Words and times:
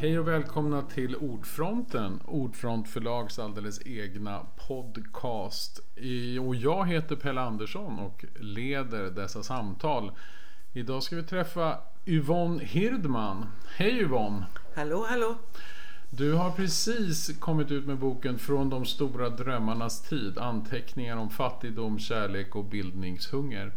Hej 0.00 0.18
och 0.18 0.28
välkomna 0.28 0.82
till 0.82 1.16
Ordfronten, 1.16 2.20
Ordfront 2.24 2.88
förlags 2.88 3.38
alldeles 3.38 3.86
egna 3.86 4.46
podcast. 4.68 5.80
Och 6.46 6.54
jag 6.54 6.88
heter 6.88 7.16
Pelle 7.16 7.40
Andersson 7.40 7.98
och 7.98 8.24
leder 8.36 9.10
dessa 9.10 9.42
samtal. 9.42 10.12
Idag 10.72 11.02
ska 11.02 11.16
vi 11.16 11.22
träffa 11.22 11.78
Yvonne 12.06 12.64
Hirdman. 12.64 13.46
Hej 13.76 13.98
Yvonne! 14.00 14.46
Hallå, 14.74 15.06
hallå! 15.08 15.36
Du 16.10 16.32
har 16.32 16.50
precis 16.50 17.38
kommit 17.38 17.70
ut 17.70 17.86
med 17.86 17.98
boken 17.98 18.38
Från 18.38 18.70
de 18.70 18.84
stora 18.84 19.28
drömmarnas 19.28 20.02
tid. 20.02 20.38
Anteckningar 20.38 21.16
om 21.16 21.30
fattigdom, 21.30 21.98
kärlek 21.98 22.56
och 22.56 22.64
bildningshunger. 22.64 23.72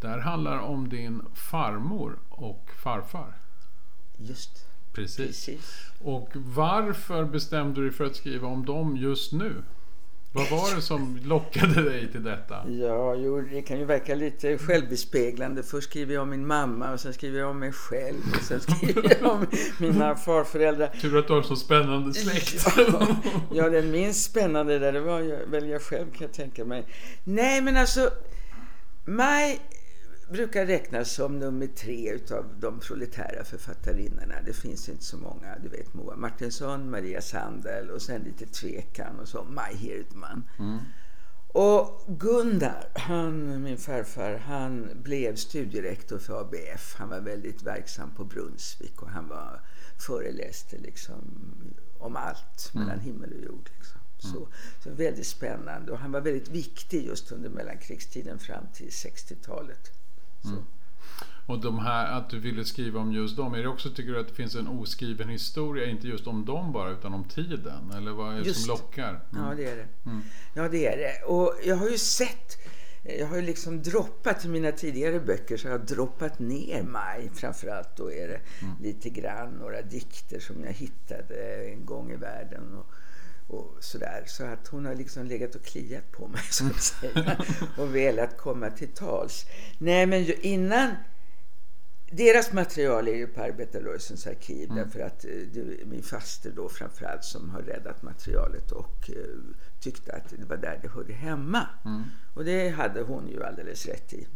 Det 0.00 0.08
här 0.08 0.18
handlar 0.18 0.58
om 0.58 0.88
din 0.88 1.22
farmor 1.34 2.18
och 2.28 2.70
farfar. 2.82 3.34
Just 4.16 4.69
Precis. 4.92 5.26
precis. 5.26 5.80
Och 6.02 6.28
varför 6.34 7.24
bestämde 7.24 7.80
du 7.80 7.86
dig 7.86 7.96
för 7.96 8.04
att 8.04 8.16
skriva 8.16 8.48
om 8.48 8.64
dem 8.64 8.96
just 8.96 9.32
nu? 9.32 9.54
Vad 10.32 10.50
var 10.50 10.74
det 10.76 10.82
som 10.82 11.18
lockade 11.24 11.82
dig 11.82 12.12
till 12.12 12.22
detta? 12.22 12.68
Ja, 12.70 13.14
jo, 13.14 13.40
det 13.40 13.62
kan 13.62 13.78
ju 13.78 13.84
verka 13.84 14.14
lite 14.14 14.58
självbespeglande. 14.58 15.62
Först 15.62 15.88
skriver 15.90 16.14
jag 16.14 16.22
om 16.22 16.30
min 16.30 16.46
mamma 16.46 16.92
och 16.92 17.00
sen 17.00 17.12
skriver 17.14 17.38
jag 17.38 17.50
om 17.50 17.58
mig 17.58 17.72
själv 17.72 18.18
och 18.36 18.42
sen 18.42 18.60
skriver 18.60 19.16
jag 19.20 19.30
om 19.32 19.46
mina 19.78 20.16
farföräldrar. 20.26 20.86
Tur 21.00 21.18
att 21.18 21.26
du 21.26 21.32
har 21.32 21.42
så 21.42 21.56
spännande 21.56 22.14
släkt. 22.14 22.66
Ja, 22.76 23.06
ja, 23.52 23.68
den 23.70 23.90
minst 23.90 24.30
spännande 24.30 24.78
där, 24.78 24.92
det 24.92 25.00
var 25.00 25.20
ju- 25.20 25.46
väl 25.46 25.68
jag 25.68 25.82
själv 25.82 26.06
kan 26.10 26.20
jag 26.26 26.32
tänka 26.32 26.64
mig. 26.64 26.86
Nej, 27.24 27.60
men 27.60 27.76
alltså, 27.76 28.10
Maj 29.04 29.60
brukar 30.30 30.66
räknas 30.66 31.12
som 31.12 31.38
nummer 31.38 31.66
tre 31.66 32.10
utav 32.10 32.44
de 32.60 32.80
proletära 32.80 33.44
författarinnorna. 33.44 34.34
Det 34.46 34.52
finns 34.52 34.88
inte 34.88 35.04
så 35.04 35.16
många. 35.16 35.58
Du 35.62 35.68
vet 35.68 35.94
Moa 35.94 36.16
Martinsson, 36.16 36.90
Maria 36.90 37.20
Sandel 37.20 37.90
och 37.90 38.02
sen 38.02 38.22
lite 38.22 38.46
tvekan 38.46 39.20
och 39.20 39.28
så 39.28 39.44
Maj 39.44 39.76
Hirdman. 39.76 40.44
Och 41.52 42.04
Gunnar, 42.08 42.88
han, 42.94 43.62
min 43.62 43.78
farfar, 43.78 44.36
han 44.36 44.88
blev 44.94 45.36
studierektor 45.36 46.18
för 46.18 46.40
ABF. 46.40 46.94
Han 46.98 47.08
var 47.08 47.20
väldigt 47.20 47.62
verksam 47.62 48.10
på 48.10 48.24
Brunnsvik 48.24 49.02
och 49.02 49.10
han 49.10 49.28
var 49.28 49.60
föreläste 49.98 50.78
liksom 50.78 51.16
om 51.98 52.16
allt 52.16 52.70
mellan 52.74 53.00
himmel 53.00 53.32
och 53.32 53.40
jord. 53.40 53.70
Liksom. 53.76 54.00
Så, 54.18 54.48
så 54.82 54.90
väldigt 54.90 55.26
spännande 55.26 55.92
och 55.92 55.98
han 55.98 56.12
var 56.12 56.20
väldigt 56.20 56.48
viktig 56.48 57.06
just 57.06 57.32
under 57.32 57.50
mellankrigstiden 57.50 58.38
fram 58.38 58.64
till 58.74 58.88
60-talet. 58.88 59.99
Så. 60.42 60.64
Och 61.46 61.58
de 61.60 61.78
här, 61.78 62.18
att 62.18 62.30
du 62.30 62.38
ville 62.38 62.64
skriva 62.64 63.00
om 63.00 63.12
just 63.12 63.36
dem, 63.36 63.54
är 63.54 63.62
det 63.62 63.68
också, 63.68 63.90
tycker 63.90 64.12
du 64.12 64.20
att 64.20 64.28
det 64.28 64.34
finns 64.34 64.54
en 64.54 64.68
oskriven 64.68 65.28
historia, 65.28 65.86
inte 65.86 66.08
just 66.08 66.26
om 66.26 66.44
dem 66.44 66.72
bara, 66.72 66.90
utan 66.90 67.14
om 67.14 67.24
tiden? 67.24 67.90
Eller 67.96 68.12
vad 68.12 68.34
är 68.34 68.40
det 68.40 68.46
Just. 68.46 68.60
som 68.60 68.68
lockar? 68.68 69.08
Mm. 69.08 69.44
Ja, 69.44 69.54
det 69.54 69.64
är 69.64 69.76
det. 69.76 69.86
Ja, 70.54 70.68
det 70.68 70.86
är 70.86 70.96
det. 70.96 71.26
Och 71.26 71.54
jag 71.64 71.76
har 71.76 71.88
ju 71.88 71.98
sett, 71.98 72.58
jag 73.02 73.26
har 73.26 73.36
ju 73.36 73.42
liksom 73.42 73.82
droppat 73.82 74.44
i 74.44 74.48
mina 74.48 74.72
tidigare 74.72 75.20
böcker 75.20 75.56
så 75.56 75.68
har 75.68 75.72
jag 75.72 75.86
droppat 75.86 76.38
ner 76.38 76.82
Maj. 76.82 77.30
Framförallt 77.34 77.96
då 77.96 78.12
är 78.12 78.28
det 78.28 78.40
lite 78.80 79.10
grann 79.10 79.50
några 79.50 79.82
dikter 79.82 80.40
som 80.40 80.64
jag 80.64 80.72
hittade 80.72 81.64
en 81.72 81.86
gång 81.86 82.12
i 82.12 82.16
världen. 82.16 82.74
Och, 82.74 82.86
och 83.50 83.76
sådär. 83.80 84.22
Så 84.26 84.44
att 84.44 84.68
hon 84.68 84.86
har 84.86 84.94
liksom 84.94 85.26
legat 85.26 85.54
och 85.54 85.64
kliat 85.64 86.12
på 86.12 86.28
mig 86.28 86.40
att 86.70 86.82
säga. 86.82 87.44
Och 87.78 87.94
velat 87.94 88.36
komma 88.36 88.70
till 88.70 88.88
tals. 88.88 89.46
Nej, 89.78 90.06
men 90.06 90.24
ju 90.24 90.34
innan 90.34 90.94
deras 92.10 92.52
material 92.52 93.08
är 93.08 93.14
ju 93.14 93.26
på 93.26 93.42
Arbetarrörelsens 93.42 94.26
arkiv 94.26 94.68
därför 94.74 95.00
att 95.00 95.24
eh, 95.24 95.30
det 95.30 95.60
är 95.60 95.86
min 95.86 96.02
faster 96.02 96.52
då 96.56 96.68
framförallt 96.68 97.24
som 97.24 97.50
har 97.50 97.62
räddat 97.62 98.02
materialet 98.02 98.72
och 98.72 99.10
eh, 99.16 99.22
tyckte 99.80 100.12
att 100.12 100.30
det 100.30 100.44
var 100.44 100.56
där 100.56 100.78
det 100.82 100.88
hörde 100.88 101.12
hemma. 101.12 101.66
Och 102.34 102.44
det 102.44 102.68
hade 102.68 103.02
hon 103.02 103.28
ju 103.28 103.44
alldeles 103.44 103.86
rätt 103.86 104.12
i. 104.12 104.26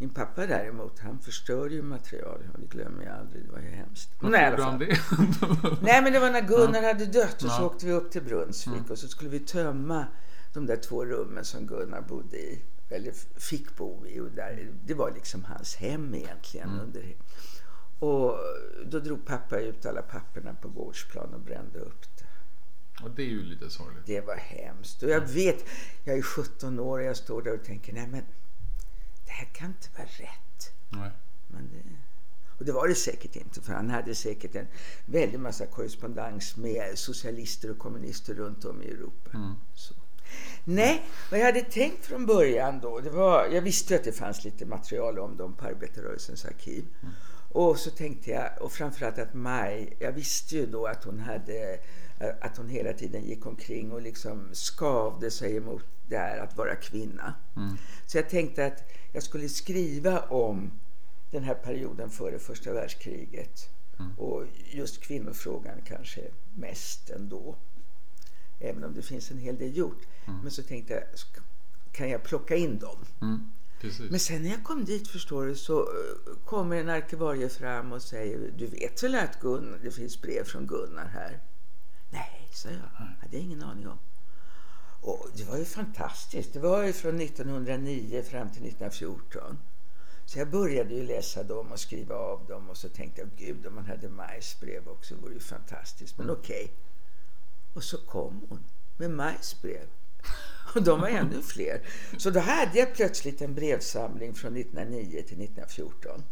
Min 0.00 0.10
pappa 0.10 0.46
däremot, 0.46 0.98
han 0.98 1.18
förstörde 1.18 1.74
ju 1.74 1.82
material 1.82 2.42
det 2.58 2.66
glömmer 2.66 3.04
jag 3.04 3.14
aldrig. 3.14 3.44
Det 3.44 3.52
var 3.52 3.58
ju 3.58 3.68
hemskt. 3.68 4.10
Varför 4.18 4.38
Nej, 4.38 4.50
gjorde 4.50 4.62
han 4.62 4.78
det? 4.78 4.98
Nej, 5.82 6.02
men 6.02 6.12
det 6.12 6.20
var 6.20 6.30
när 6.30 6.40
Gunnar 6.40 6.82
hade 6.82 7.06
dött 7.06 7.34
och 7.42 7.50
så 7.50 7.62
Ja. 7.62 7.66
åkte 7.66 7.86
vi 7.86 7.92
upp 7.92 8.10
till 8.10 8.22
Brunnsvik 8.22 8.90
och 8.90 8.98
så 8.98 9.08
skulle 9.08 9.30
vi 9.30 9.40
tömma 9.40 10.06
de 10.54 10.66
där 10.66 10.76
två 10.76 11.04
rummen 11.04 11.44
som 11.44 11.66
Gunnar 11.66 12.00
bodde 12.00 12.36
i. 12.36 12.62
Eller 12.90 13.12
fick 13.40 13.76
bo 13.76 14.06
i. 14.06 14.20
Och 14.20 14.30
där, 14.30 14.68
det 14.84 14.94
var 14.94 15.10
liksom 15.10 15.44
hans 15.44 15.76
hem 15.76 16.14
egentligen. 16.14 16.80
Under, 16.82 17.16
och 17.98 18.38
då 18.86 18.98
drog 18.98 19.26
pappa 19.26 19.60
ut 19.60 19.86
alla 19.86 20.02
papperna 20.02 20.54
på 20.54 20.68
gårdsplan 20.68 21.34
och 21.34 21.40
brände 21.40 21.78
upp 21.78 22.02
det. 22.18 22.24
Och 23.04 23.10
det 23.10 23.22
är 23.22 23.26
ju 23.26 23.42
lite 23.42 23.70
sorgligt. 23.70 24.06
Det 24.06 24.20
var 24.20 24.36
hemskt. 24.36 25.02
Och 25.02 25.10
jag 25.10 25.20
vet, 25.20 25.64
jag 26.04 26.18
är 26.18 26.22
17 26.22 26.78
år 26.80 26.98
och 26.98 27.04
jag 27.04 27.16
står 27.16 27.42
där 27.42 27.54
och 27.54 27.64
tänker, 27.64 27.92
nej 27.92 28.06
men 28.06 28.22
det 29.30 29.34
här 29.34 29.48
kan 29.52 29.66
inte 29.66 29.88
vara 29.96 30.08
rätt. 30.08 30.72
Nej. 30.88 31.10
Men 31.48 31.68
det, 31.68 31.82
och 32.58 32.64
det 32.64 32.72
var 32.72 32.88
det 32.88 32.94
säkert 32.94 33.36
inte, 33.36 33.60
för 33.60 33.72
han 33.72 33.90
hade 33.90 34.14
säkert 34.14 34.54
en 34.54 34.66
väldig 35.04 35.40
massa 35.40 35.66
korrespondens 35.66 36.56
med 36.56 36.98
socialister 36.98 37.70
och 37.70 37.78
kommunister 37.78 38.34
runt 38.34 38.64
om 38.64 38.82
i 38.82 38.86
Europa. 38.86 39.30
Så. 39.74 39.94
Nej, 40.64 41.06
vad 41.30 41.40
jag 41.40 41.44
hade 41.44 41.60
tänkt 41.60 42.06
från 42.06 42.26
början 42.26 42.80
då, 42.80 43.00
det 43.00 43.10
var, 43.10 43.46
jag 43.46 43.62
visste 43.62 43.94
att 43.94 44.04
det 44.04 44.12
fanns 44.12 44.44
lite 44.44 44.66
material 44.66 45.18
om 45.18 45.36
dem 45.36 45.54
på 45.54 45.66
Arbetarrörelsens 45.66 46.44
arkiv. 46.44 46.86
Och 47.52 47.78
så 47.78 47.90
tänkte 47.90 48.30
jag, 48.30 48.62
och 48.62 48.72
framförallt 48.72 49.18
att 49.18 49.34
Maj, 49.34 49.96
jag 49.98 50.12
visste 50.12 50.56
ju 50.56 50.66
då 50.66 50.86
att 50.86 51.04
hon 51.04 51.20
hade, 51.20 51.78
att 52.40 52.56
hon 52.56 52.68
hela 52.68 52.92
tiden 52.92 53.24
gick 53.24 53.46
omkring 53.46 53.92
och 53.92 54.02
liksom 54.02 54.48
skavde 54.52 55.30
sig 55.30 55.56
emot 55.56 55.84
det 56.08 56.18
här 56.18 56.38
att 56.38 56.56
vara 56.56 56.74
kvinna. 56.74 57.34
Så 58.06 58.18
jag 58.18 58.28
tänkte 58.28 58.66
att 58.66 58.82
jag 59.12 59.22
skulle 59.22 59.48
skriva 59.48 60.20
om 60.20 60.70
den 61.30 61.44
här 61.44 61.54
perioden 61.54 62.10
före 62.10 62.38
första 62.38 62.72
världskriget. 62.72 63.68
Och 64.16 64.44
just 64.70 65.00
kvinnofrågan 65.00 65.82
kanske 65.84 66.20
mest 66.54 67.10
ändå. 67.10 67.56
Även 68.60 68.84
om 68.84 68.94
det 68.94 69.02
finns 69.02 69.30
en 69.30 69.38
hel 69.38 69.56
del 69.56 69.76
gjort. 69.76 70.02
Men 70.42 70.50
så 70.50 70.62
tänkte 70.62 70.94
jag, 70.94 71.02
kan 71.92 72.10
jag 72.10 72.22
plocka 72.22 72.56
in 72.56 72.78
dem? 72.78 72.98
Mm. 73.20 73.50
Men 74.10 74.20
sen 74.20 74.42
när 74.42 74.50
jag 74.50 74.64
kom 74.64 74.84
dit 74.84 75.08
förstår 75.08 75.46
du 75.46 75.56
så 75.56 75.80
eh, 75.80 76.36
kommer 76.44 76.76
en 76.76 76.88
arkivarie 76.88 77.48
fram 77.48 77.92
och 77.92 78.02
säger 78.02 78.52
Du 78.58 78.66
vet 78.66 79.02
väl 79.02 79.14
att 79.14 79.40
Gunnar, 79.40 79.78
det 79.82 79.90
finns 79.90 80.22
brev 80.22 80.44
från 80.44 80.66
Gunnar 80.66 81.06
här? 81.06 81.40
Nej, 82.10 82.48
sa 82.52 82.68
jag. 82.68 83.06
hade 83.20 83.36
jag 83.36 83.42
ingen 83.42 83.62
aning 83.62 83.88
om. 83.88 83.98
Och 85.00 85.28
det 85.36 85.44
var 85.44 85.56
ju 85.56 85.64
fantastiskt. 85.64 86.52
Det 86.52 86.58
var 86.58 86.82
ju 86.82 86.92
från 86.92 87.20
1909 87.20 88.22
fram 88.22 88.50
till 88.50 88.66
1914. 88.66 89.58
Så 90.26 90.38
jag 90.38 90.50
började 90.50 90.94
ju 90.94 91.02
läsa 91.02 91.42
dem 91.42 91.72
och 91.72 91.80
skriva 91.80 92.14
av 92.14 92.46
dem 92.46 92.70
och 92.70 92.76
så 92.76 92.88
tänkte 92.88 93.20
jag 93.20 93.30
gud 93.36 93.66
om 93.66 93.74
man 93.74 93.86
hade 93.86 94.08
Majs 94.08 94.60
brev 94.60 94.88
också 94.88 95.14
vore 95.14 95.34
ju 95.34 95.40
fantastiskt. 95.40 96.18
Men 96.18 96.30
okej. 96.30 96.72
Och 97.74 97.84
så 97.84 97.98
kom 97.98 98.46
hon 98.48 98.64
med 98.96 99.10
Majs 99.10 99.62
brev. 99.62 99.88
Och 100.74 100.82
de 100.82 101.00
var 101.00 101.08
ännu 101.08 101.42
fler. 101.42 101.82
Så 102.18 102.30
då 102.30 102.40
hade 102.40 102.78
jag 102.78 102.94
plötsligt 102.94 103.42
en 103.42 103.54
brevsamling 103.54 104.34
från 104.34 104.56
1909 104.56 105.10
till 105.10 105.20
1914. 105.20 106.22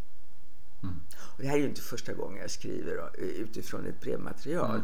Och 1.38 1.42
det 1.42 1.48
här 1.48 1.56
är 1.56 1.60
ju 1.60 1.68
inte 1.68 1.80
första 1.80 2.12
gången 2.12 2.40
jag 2.40 2.50
skriver 2.50 2.96
då, 2.96 3.10
utifrån 3.18 3.86
ett 3.86 4.00
brevmaterial. 4.00 4.82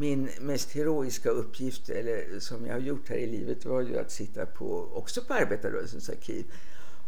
Min 0.00 0.30
mest 0.40 0.72
heroiska 0.72 1.30
uppgift, 1.30 1.88
eller 1.88 2.40
som 2.40 2.66
jag 2.66 2.74
har 2.74 2.80
gjort 2.80 3.08
här 3.08 3.16
i 3.16 3.26
livet, 3.26 3.64
var 3.64 3.80
ju 3.80 3.98
att 3.98 4.10
sitta 4.10 4.46
på, 4.46 4.88
också 4.94 5.22
på 5.22 5.34
Arbetarrörelsens 5.34 6.08
arkiv 6.08 6.44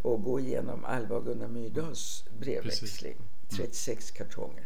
och 0.03 0.23
gå 0.23 0.41
igenom 0.41 0.85
Alva 0.85 1.17
och 1.17 1.25
Gunnar 1.25 1.49
Myrdals 1.49 2.25
brevväxling. 2.39 3.17
36 3.51 4.11
kartonger. 4.11 4.65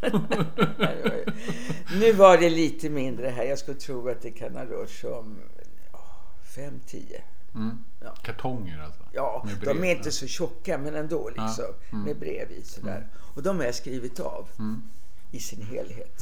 nu 2.00 2.12
var 2.12 2.38
det 2.38 2.50
lite 2.50 2.90
mindre 2.90 3.28
här. 3.28 3.44
Jag 3.44 3.58
skulle 3.58 3.78
tro 3.78 4.08
att 4.08 4.22
det 4.22 4.30
kan 4.30 4.56
ha 4.56 4.64
rört 4.64 4.90
sig 4.90 5.10
om 5.10 5.38
5-10. 6.56 7.20
Mm. 7.54 7.84
Ja. 8.00 8.14
Kartonger 8.22 8.82
alltså? 8.82 9.02
Ja, 9.12 9.46
de 9.64 9.84
är 9.84 9.90
inte 9.90 10.08
ja. 10.08 10.12
så 10.12 10.26
tjocka 10.26 10.78
men 10.78 10.94
ändå 10.94 11.28
liksom. 11.28 12.04
Med 12.04 12.18
brev 12.18 12.52
i 12.52 12.62
sådär. 12.62 13.08
Och 13.34 13.42
de 13.42 13.56
har 13.56 13.64
jag 13.64 13.74
skrivit 13.74 14.20
av 14.20 14.48
i 15.30 15.40
sin 15.40 15.62
helhet. 15.62 16.20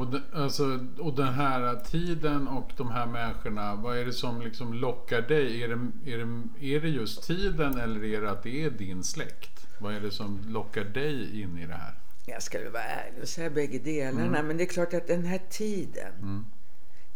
Och, 0.00 0.06
de, 0.06 0.22
alltså, 0.32 0.86
och 0.98 1.16
den 1.16 1.34
här 1.34 1.80
tiden 1.84 2.48
och 2.48 2.70
de 2.76 2.90
här 2.90 3.06
människorna, 3.06 3.74
vad 3.74 3.98
är 3.98 4.04
det 4.04 4.12
som 4.12 4.42
liksom 4.42 4.74
lockar 4.74 5.22
dig? 5.22 5.62
Är 5.62 5.68
det, 5.68 6.10
är, 6.12 6.18
det, 6.18 6.66
är 6.66 6.80
det 6.80 6.88
just 6.88 7.22
tiden 7.22 7.78
eller 7.78 8.04
är 8.04 8.20
det 8.20 8.30
att 8.30 8.42
det 8.42 8.64
är 8.64 8.70
din 8.70 9.04
släkt? 9.04 9.66
Vad 9.78 9.94
är 9.94 10.00
det 10.00 10.10
som 10.10 10.40
lockar 10.48 10.84
dig 10.84 11.42
in 11.42 11.58
i 11.58 11.66
det 11.66 11.74
här? 11.74 11.94
Jag 12.26 12.42
ska 12.42 12.58
väl 12.58 12.72
vara 12.72 12.82
ärlig 12.82 13.22
och 13.22 13.28
säga 13.28 13.50
bägge 13.50 13.78
delarna. 13.78 14.42
Men 14.42 14.56
det 14.56 14.64
är 14.64 14.68
klart 14.68 14.94
att 14.94 15.06
den 15.06 15.24
här 15.24 15.40
tiden. 15.50 16.44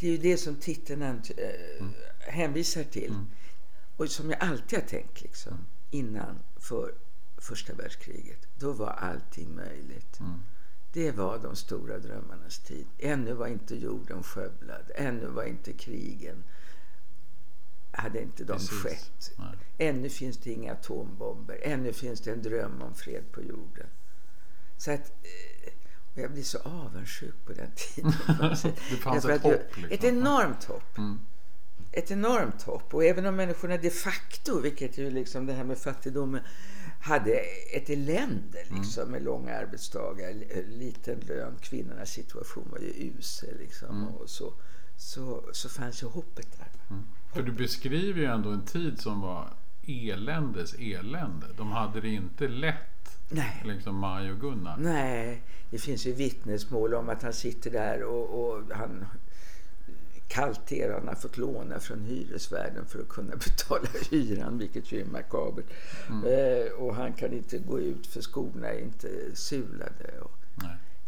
Det 0.01 0.07
är 0.07 0.11
ju 0.11 0.19
det 0.19 0.37
som 0.37 0.57
titeln 0.57 1.03
äh, 1.03 1.15
hänvisar 2.19 2.85
till. 2.85 3.15
Och 3.97 4.09
som 4.09 4.31
jag 4.31 4.43
alltid 4.43 4.79
har 4.79 4.87
tänkt 4.87 5.23
liksom. 5.23 5.59
Innan 5.91 6.39
för 6.57 6.95
första 7.39 7.75
världskriget. 7.75 8.47
Då 8.59 8.73
var 8.73 8.91
allting 8.91 9.55
möjligt. 9.55 10.21
Det 10.95 11.11
var 11.13 11.39
de 11.39 11.57
stora 11.57 11.99
drömmarnas 11.99 12.59
tid. 12.59 12.87
Ännu 12.99 13.33
var 13.33 13.47
inte 13.47 13.77
jorden 13.77 14.23
skövlad. 14.23 14.91
Ännu 14.95 15.27
var 15.27 15.45
inte 15.45 15.73
krigen 15.73 16.45
hade 17.97 18.23
inte 18.23 18.45
de 18.45 18.53
Precis. 18.53 18.71
skett. 18.83 19.33
Nej. 19.39 19.89
Ännu 19.89 20.09
finns 20.09 20.37
det 20.39 20.51
inga 20.51 20.73
atombomber. 20.73 21.59
Ännu 21.63 21.93
finns 21.93 22.21
det 22.21 22.33
en 22.33 22.43
dröm 22.43 22.83
om 22.83 22.95
fred 22.95 23.33
på 23.33 23.43
jorden. 23.43 23.87
Så 24.77 24.91
att, 24.91 25.01
eh, 25.23 25.73
jag 26.23 26.33
blir 26.33 26.43
så 26.43 26.59
avundsjuk 26.59 27.35
på 27.47 27.53
den 27.53 27.71
tiden. 27.77 28.13
Det 28.91 28.97
fanns 28.97 29.25
ett 29.25 29.31
jag- 29.45 29.51
hopp, 29.53 29.77
liksom. 29.77 29.91
Ett 29.91 30.05
enormt 30.05 30.65
hopp. 30.65 30.99
Mm. 30.99 31.21
Ett 31.97 32.11
enormt 32.11 32.63
hopp. 32.63 32.95
Och 32.95 33.05
även 33.05 33.27
om 33.27 33.37
människorna 33.37 33.77
de 33.77 33.91
facto, 33.91 34.61
vilket 34.61 34.99
ju 34.99 35.11
liksom 35.11 35.47
det 35.47 35.53
här 35.53 35.65
med 35.65 35.79
fattigdomen, 35.79 36.41
hade 37.01 37.33
ett 37.77 37.91
elände 37.91 38.59
Mm. 38.61 38.81
liksom 38.81 39.11
med 39.11 39.23
långa 39.23 39.55
arbetsdagar, 39.57 40.33
li- 40.33 40.65
liten 40.69 41.21
lön, 41.21 41.55
kvinnornas 41.61 42.11
situation 42.11 42.69
var 42.71 42.79
ju 42.79 43.11
usel 43.19 43.59
liksom. 43.59 43.89
Mm. 44.03 44.09
Och 44.15 44.31
så, 44.31 44.53
så, 44.97 45.45
så 45.53 45.69
fanns 45.69 46.03
ju 46.03 46.07
hoppet 46.07 46.59
där. 46.59 46.99
För 47.33 47.43
du 47.43 47.53
beskriver 47.53 48.21
ju 48.21 48.27
ändå 48.27 48.51
en 48.51 48.65
tid 48.67 49.01
som 49.01 49.21
var 49.21 49.49
eländes 49.87 50.75
elände. 50.79 51.47
De 51.57 51.73
hade 51.73 52.01
det 52.01 52.09
inte 52.09 52.49
lätt, 52.49 53.19
Nej. 53.31 53.63
liksom 53.65 53.97
Maj 53.97 54.33
och 54.33 54.41
Gunnar. 54.41 54.77
Nej, 54.77 55.43
det 55.71 55.79
finns 55.79 56.07
ju 56.07 56.13
vittnesmål 56.13 56.95
om 56.95 57.09
att 57.09 57.23
han 57.23 57.33
sitter 57.33 57.71
där 57.71 58.03
och, 58.03 58.41
och 58.45 58.63
han 58.77 59.07
har 61.09 61.15
fått 61.15 61.37
låna 61.37 61.81
från 61.81 62.01
hyresvärden 62.01 62.87
för 62.87 62.99
att 63.01 63.09
kunna 63.09 63.37
betala 63.45 63.89
hyran, 64.11 64.59
vilket 64.59 64.93
ju 64.93 65.01
är 65.01 65.05
makabert. 65.05 65.67
Eh, 66.27 66.73
och 66.73 66.95
han 66.95 67.13
kan 67.13 67.33
inte 67.33 67.59
gå 67.59 67.81
ut 67.81 68.07
för 68.07 68.21
skorna 68.21 68.69
är 68.69 68.79
inte 68.79 69.09
sulade. 69.35 70.21
Och, 70.21 70.39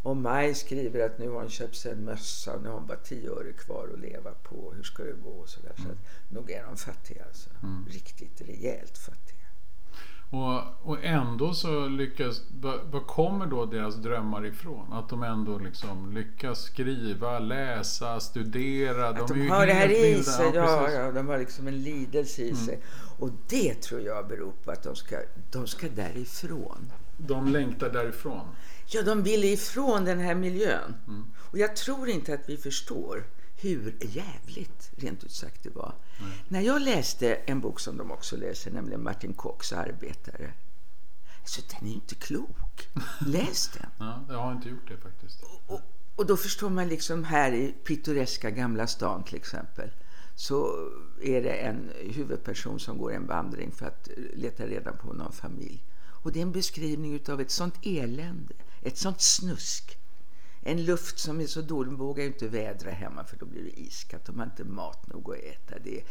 och 0.03 0.17
Maj 0.17 0.55
skriver 0.55 1.07
att 1.07 1.19
nu 1.19 1.29
har 1.29 1.41
hon 1.41 1.51
köpt 1.51 1.77
sig 1.77 1.93
en 1.93 2.05
mössa 2.05 2.55
och 2.55 2.63
nu 2.63 2.69
har 2.69 2.75
hon 2.75 2.87
bara 2.87 2.99
10 2.99 3.31
öre 3.31 3.53
kvar 3.53 3.91
att 3.95 4.01
leva 4.01 4.31
på. 4.31 4.73
Hur 4.77 4.83
ska 4.83 5.03
det 5.03 5.13
gå? 5.13 5.31
Och 5.31 5.49
så 5.49 5.61
där. 5.61 5.73
Så 5.77 5.91
att, 5.91 6.33
nog 6.33 6.51
är 6.51 6.65
de 6.65 6.77
fattiga 6.77 7.25
alltså. 7.25 7.51
Riktigt 7.89 8.41
rejält 8.41 8.99
fattiga. 8.99 9.36
Och, 10.31 10.91
och 10.91 11.05
ändå 11.05 11.55
så 11.55 11.89
lyckas, 11.89 12.43
vad, 12.61 12.81
vad 12.91 13.07
kommer 13.07 13.47
då 13.47 13.67
deras 13.67 13.95
drömmar 13.95 14.47
ifrån? 14.47 14.93
Att 14.93 15.09
de 15.09 15.23
ändå 15.23 15.59
liksom 15.59 16.13
lyckas 16.13 16.63
skriva, 16.63 17.39
läsa, 17.39 18.21
studera. 18.21 19.09
Att 19.09 19.29
de 19.29 19.43
ju 19.43 19.49
har 19.49 19.67
det 19.67 19.73
här 19.73 19.89
i 19.89 20.23
sig. 20.23 20.51
Ja, 20.55 20.91
ja, 20.91 21.13
de 21.13 21.29
har 21.29 21.39
liksom 21.39 21.69
en 21.69 21.83
lidelse 21.83 22.43
Mm. 22.43 22.55
i 22.55 22.57
sig. 22.57 22.81
Och 23.19 23.31
det 23.49 23.75
tror 23.75 24.01
jag 24.01 24.29
beror 24.29 24.53
på 24.65 24.71
att 24.71 24.83
de 24.83 24.97
ska, 24.97 25.17
de 25.53 25.67
ska 25.67 25.89
därifrån. 25.89 26.93
De 27.17 27.49
längtar 27.49 27.91
därifrån. 27.91 28.47
Ja, 28.87 29.03
de 29.03 29.23
vill 29.23 29.45
ifrån 29.45 30.05
den 30.05 30.19
här 30.19 30.35
miljön. 30.35 30.95
Mm. 31.07 31.25
Och 31.51 31.59
jag 31.59 31.77
tror 31.77 32.09
inte 32.09 32.35
att 32.35 32.49
vi 32.49 32.57
förstår 32.57 33.25
hur 33.57 33.97
jävligt, 34.01 34.91
rent 34.97 35.25
ut 35.25 35.33
sagt, 35.33 35.63
det 35.63 35.71
var. 35.71 35.95
När 36.49 36.61
jag 36.61 36.83
läste 36.83 37.35
en 37.35 37.61
bok 37.61 37.81
som 37.81 37.97
de 37.97 38.11
också 38.11 38.37
läser, 38.37 38.71
nämligen 38.71 39.03
Martin 39.03 39.33
Kochs 39.35 39.73
Arbetare. 39.73 40.53
Så 41.45 41.63
den 41.71 41.89
är 41.89 41.93
inte 41.93 42.15
klok. 42.15 42.89
Läs 43.27 43.69
den. 43.69 43.91
Ja, 43.99 44.25
jag 44.29 44.39
har 44.39 44.53
inte 44.53 44.69
gjort 44.69 44.89
det 44.89 44.97
faktiskt. 44.97 45.43
Och, 45.67 45.81
och 46.17 46.27
då 46.27 46.37
förstår 46.37 46.71
man 46.71 46.89
liksom 46.89 47.25
här 47.25 47.53
i 47.53 47.73
pittoreska 47.73 48.51
Gamla 48.51 48.87
stan 48.87 49.25
till 49.25 49.37
exempel 49.37 49.91
så 50.35 50.91
är 51.23 51.43
det 51.43 51.53
en 51.53 51.93
huvudperson 52.15 52.81
som 52.81 52.99
går 52.99 53.13
en 53.13 53.27
vandring 53.27 53.73
för 53.73 53.87
att 53.87 54.09
leta 54.35 54.67
reda 54.67 54.93
på 54.93 55.13
någon 55.13 55.33
familj. 55.33 55.85
Och 56.23 56.33
det 56.33 56.41
är 56.41 56.43
en 56.43 56.53
beskrivning 56.53 57.15
utav 57.15 57.41
ett 57.41 57.51
sånt 57.51 57.75
elände, 57.83 58.55
ett 58.83 58.99
sånt 58.99 59.21
snusk. 59.21 59.99
En 60.67 60.85
luft 60.85 61.19
som 61.19 61.41
är 61.41 61.47
så 61.47 61.63
dålig, 61.63 61.93
de 61.93 61.97
vågar 61.97 62.25
inte 62.25 62.49
vädra 62.49 62.91
hemma 62.91 63.25
för 63.25 63.37
då 63.37 63.47
blir 63.47 63.63
det 63.65 63.81
iskallt. 63.81 64.25
De 64.25 64.39
har 64.39 64.47
inte 64.47 64.65
mat 64.65 65.07
nog 65.07 65.33
att 65.33 65.39
äta. 65.39 65.79
Det. 65.79 66.03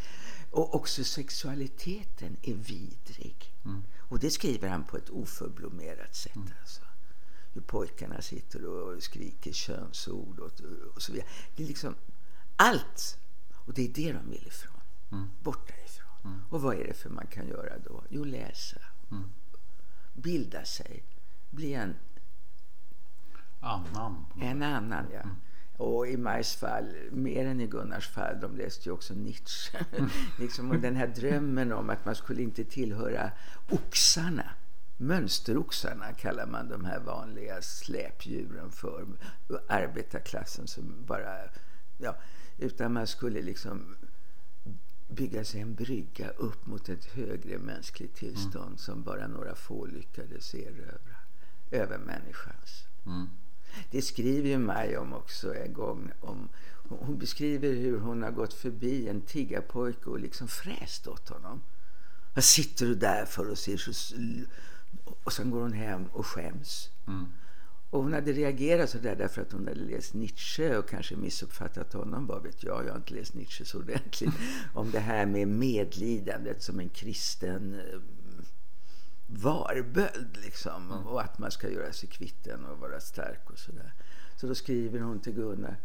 Och 0.50 0.74
också 0.74 1.04
sexualiteten 1.04 2.36
är 2.42 2.54
vidrig. 2.54 3.54
Och 3.98 4.18
det 4.18 4.30
skriver 4.30 4.68
han 4.68 4.84
på 4.84 4.96
ett 4.96 5.10
oförblommerat 5.10 6.14
sätt. 6.14 6.38
Alltså 6.60 6.82
hur 7.52 7.60
pojkarna 7.60 8.20
sitter 8.20 8.64
och 8.64 9.02
skriker 9.02 9.52
könsord 9.52 10.38
och, 10.38 10.52
och 10.94 11.02
så 11.02 11.12
vidare. 11.12 11.28
Det 11.56 11.62
är 11.62 11.66
liksom 11.66 11.94
allt. 12.56 13.18
Och 13.54 13.74
det 13.74 13.84
är 13.84 13.92
det 13.92 14.12
de 14.12 14.30
vill 14.30 14.46
ifrån. 14.46 14.80
Bort 15.42 15.68
därifrån. 15.68 16.42
Och 16.50 16.62
vad 16.62 16.76
är 16.76 16.84
det 16.84 16.94
för 16.94 17.10
man 17.10 17.26
kan 17.26 17.48
göra 17.48 17.78
då? 17.78 18.04
Jo, 18.10 18.24
läsa. 18.24 18.80
Bilda 20.14 20.64
sig. 20.64 21.02
Bli 21.50 21.74
en, 21.74 21.94
Annan. 23.60 24.26
en 24.40 24.62
annan, 24.62 25.06
ja. 25.12 25.22
Och 25.76 26.08
i 26.08 26.16
Majs 26.16 26.56
fall, 26.56 26.94
mer 27.10 27.46
än 27.46 27.60
i 27.60 27.66
Gunnars 27.66 28.08
fall, 28.08 28.40
de 28.40 28.56
läste 28.56 28.88
ju 28.88 28.92
också 28.92 29.14
Nietzsche. 29.14 29.78
liksom, 30.38 30.70
och 30.70 30.78
den 30.78 30.96
här 30.96 31.06
drömmen 31.06 31.72
om 31.72 31.90
att 31.90 32.04
man 32.04 32.14
skulle 32.14 32.42
inte 32.42 32.64
tillhöra 32.64 33.30
oxarna. 33.70 34.50
Mönsteroxarna 34.96 36.12
kallar 36.12 36.46
man 36.46 36.68
de 36.68 36.84
här 36.84 37.00
vanliga 37.00 37.62
släpdjuren 37.62 38.70
för. 38.70 39.06
Arbetarklassen 39.68 40.66
som 40.66 41.04
bara... 41.06 41.38
Ja, 41.98 42.16
utan 42.58 42.92
man 42.92 43.06
skulle 43.06 43.42
liksom 43.42 43.96
bygga 45.08 45.44
sig 45.44 45.60
en 45.60 45.74
brygga 45.74 46.28
upp 46.28 46.66
mot 46.66 46.88
ett 46.88 47.04
högre 47.04 47.58
mänskligt 47.58 48.16
tillstånd 48.16 48.80
som 48.80 49.02
bara 49.02 49.26
några 49.26 49.54
få 49.54 49.86
lyckades 49.86 50.54
erövra 50.54 51.16
över 51.70 51.98
människans. 51.98 52.86
Mm. 53.06 53.28
Det 53.90 54.02
skriver 54.02 54.48
ju 54.48 54.58
Maj 54.58 54.96
om 54.96 55.12
också 55.12 55.54
en 55.54 55.72
gång. 55.72 56.10
Om, 56.20 56.48
hon 56.88 57.18
beskriver 57.18 57.72
hur 57.72 57.98
hon 57.98 58.22
har 58.22 58.30
gått 58.30 58.54
förbi 58.54 59.08
en 59.08 59.20
tiggarpojke 59.20 60.10
och 60.10 60.20
liksom 60.20 60.48
fräst 60.48 61.06
åt 61.06 61.28
honom. 61.28 61.62
Vad 62.34 62.44
sitter 62.44 62.86
du 62.86 62.94
där 62.94 63.24
för 63.24 63.50
och 63.50 63.58
ser 63.58 63.76
så... 63.76 64.14
Och 65.24 65.32
sen 65.32 65.50
går 65.50 65.60
hon 65.60 65.72
hem 65.72 66.06
och 66.06 66.26
skäms. 66.26 66.90
Mm. 67.06 67.26
Och 67.90 68.02
hon 68.02 68.12
hade 68.12 68.32
reagerat 68.32 68.90
så 68.90 68.98
där 68.98 69.16
därför 69.16 69.42
att 69.42 69.52
hon 69.52 69.68
hade 69.68 69.80
läst 69.80 70.14
Nietzsche 70.14 70.76
och 70.76 70.88
kanske 70.88 71.16
missuppfattat 71.16 71.92
honom, 71.92 72.26
vad 72.26 72.42
vet 72.42 72.62
jag, 72.62 72.86
jag 72.86 72.90
har 72.90 72.96
inte 72.96 73.14
läst 73.14 73.34
Nietzsche 73.34 73.64
så 73.64 73.78
ordentligt, 73.78 74.34
om 74.74 74.90
det 74.90 74.98
här 75.00 75.26
med 75.26 75.48
medlidandet 75.48 76.62
som 76.62 76.80
en 76.80 76.88
kristen 76.88 77.74
eh, 77.74 78.00
varböld 79.26 80.36
liksom 80.44 80.90
och 80.90 81.22
att 81.22 81.38
man 81.38 81.50
ska 81.50 81.70
göra 81.70 81.92
sig 81.92 82.08
kvitt 82.08 82.44
den 82.44 82.64
och 82.64 82.78
vara 82.78 83.00
stark 83.00 83.50
och 83.50 83.58
sådär. 83.58 83.92
Så 84.36 84.46
då 84.46 84.54
skriver 84.54 85.00
hon 85.00 85.20
till 85.20 85.32
Gunnar, 85.32 85.76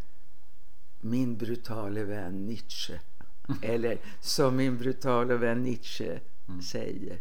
min 1.02 1.38
brutale 1.38 2.04
vän 2.04 2.46
Nietzsche. 2.46 3.00
Eller 3.62 3.98
som 4.20 4.56
min 4.56 4.78
brutale 4.78 5.38
vän 5.38 5.64
Nietzsche 5.64 6.20
säger. 6.64 7.20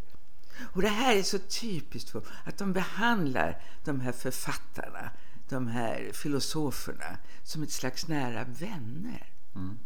Och 0.72 0.82
det 0.82 0.88
här 0.88 1.16
är 1.16 1.22
så 1.22 1.38
typiskt 1.38 2.10
för 2.10 2.22
att 2.44 2.58
de 2.58 2.72
behandlar 2.72 3.62
de 3.84 4.00
här 4.00 4.12
författarna, 4.12 5.10
de 5.48 5.66
här 5.66 6.10
filosoferna 6.12 7.18
som 7.42 7.62
ett 7.62 7.70
slags 7.70 8.08
nära 8.08 8.44
vänner. 8.44 9.32
Mm. 9.54 9.78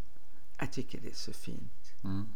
Jag 0.58 0.72
tycker 0.72 1.00
det 1.00 1.10
är 1.10 1.14
så 1.14 1.32
fint. 1.32 1.92
Mm. 2.04 2.26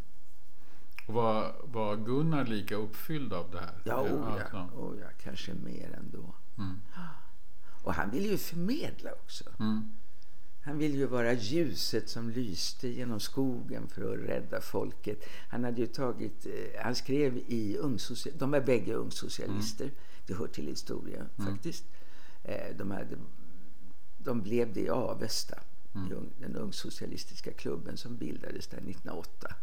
Och 1.08 1.14
var, 1.14 1.56
var 1.64 1.96
Gunnar 1.96 2.44
lika 2.44 2.76
uppfylld 2.76 3.32
av 3.32 3.50
det 3.50 3.58
här? 3.58 3.74
Ja, 3.84 4.02
oh 4.02 4.40
ja, 4.52 4.68
oh 4.74 4.98
ja 5.00 5.06
kanske 5.22 5.54
mer 5.54 5.94
ändå. 5.98 6.34
Mm. 6.58 6.80
Och 7.82 7.94
han 7.94 8.10
vill 8.10 8.26
ju 8.26 8.36
förmedla 8.38 9.12
också. 9.12 9.44
Mm. 9.60 9.88
Han 10.60 10.78
ville 10.78 10.96
ju 10.96 11.06
vara 11.06 11.32
ljuset 11.32 12.08
som 12.08 12.30
lyste 12.30 12.88
genom 12.88 13.20
skogen 13.20 13.88
för 13.88 14.12
att 14.14 14.28
rädda 14.28 14.60
folket. 14.60 15.24
Han 15.48 15.64
hade 15.64 15.80
ju 15.80 15.86
tagit, 15.86 16.46
eh, 16.46 16.82
han 16.82 16.94
skrev 16.94 17.36
i 17.36 17.76
ungsocial, 17.76 18.34
de 18.38 18.50
var 18.50 18.60
bägge 18.60 18.94
ungsocialister. 18.94 19.90
Det 20.26 20.34
hör 20.34 20.46
till 20.46 20.66
historien 20.66 21.28
faktiskt. 21.36 21.84
Eh, 22.44 22.76
De, 22.76 22.90
hade, 22.90 23.16
de 24.18 24.42
blev 24.42 24.72
det 24.72 24.80
i 24.80 24.88
Avesta, 24.88 25.58
ung- 25.94 26.32
den 26.40 26.56
ungsocialistiska 26.56 27.52
klubben 27.52 27.96
som 27.96 28.16
bildades 28.16 28.66
där 28.66 28.78
1908. 28.78 29.54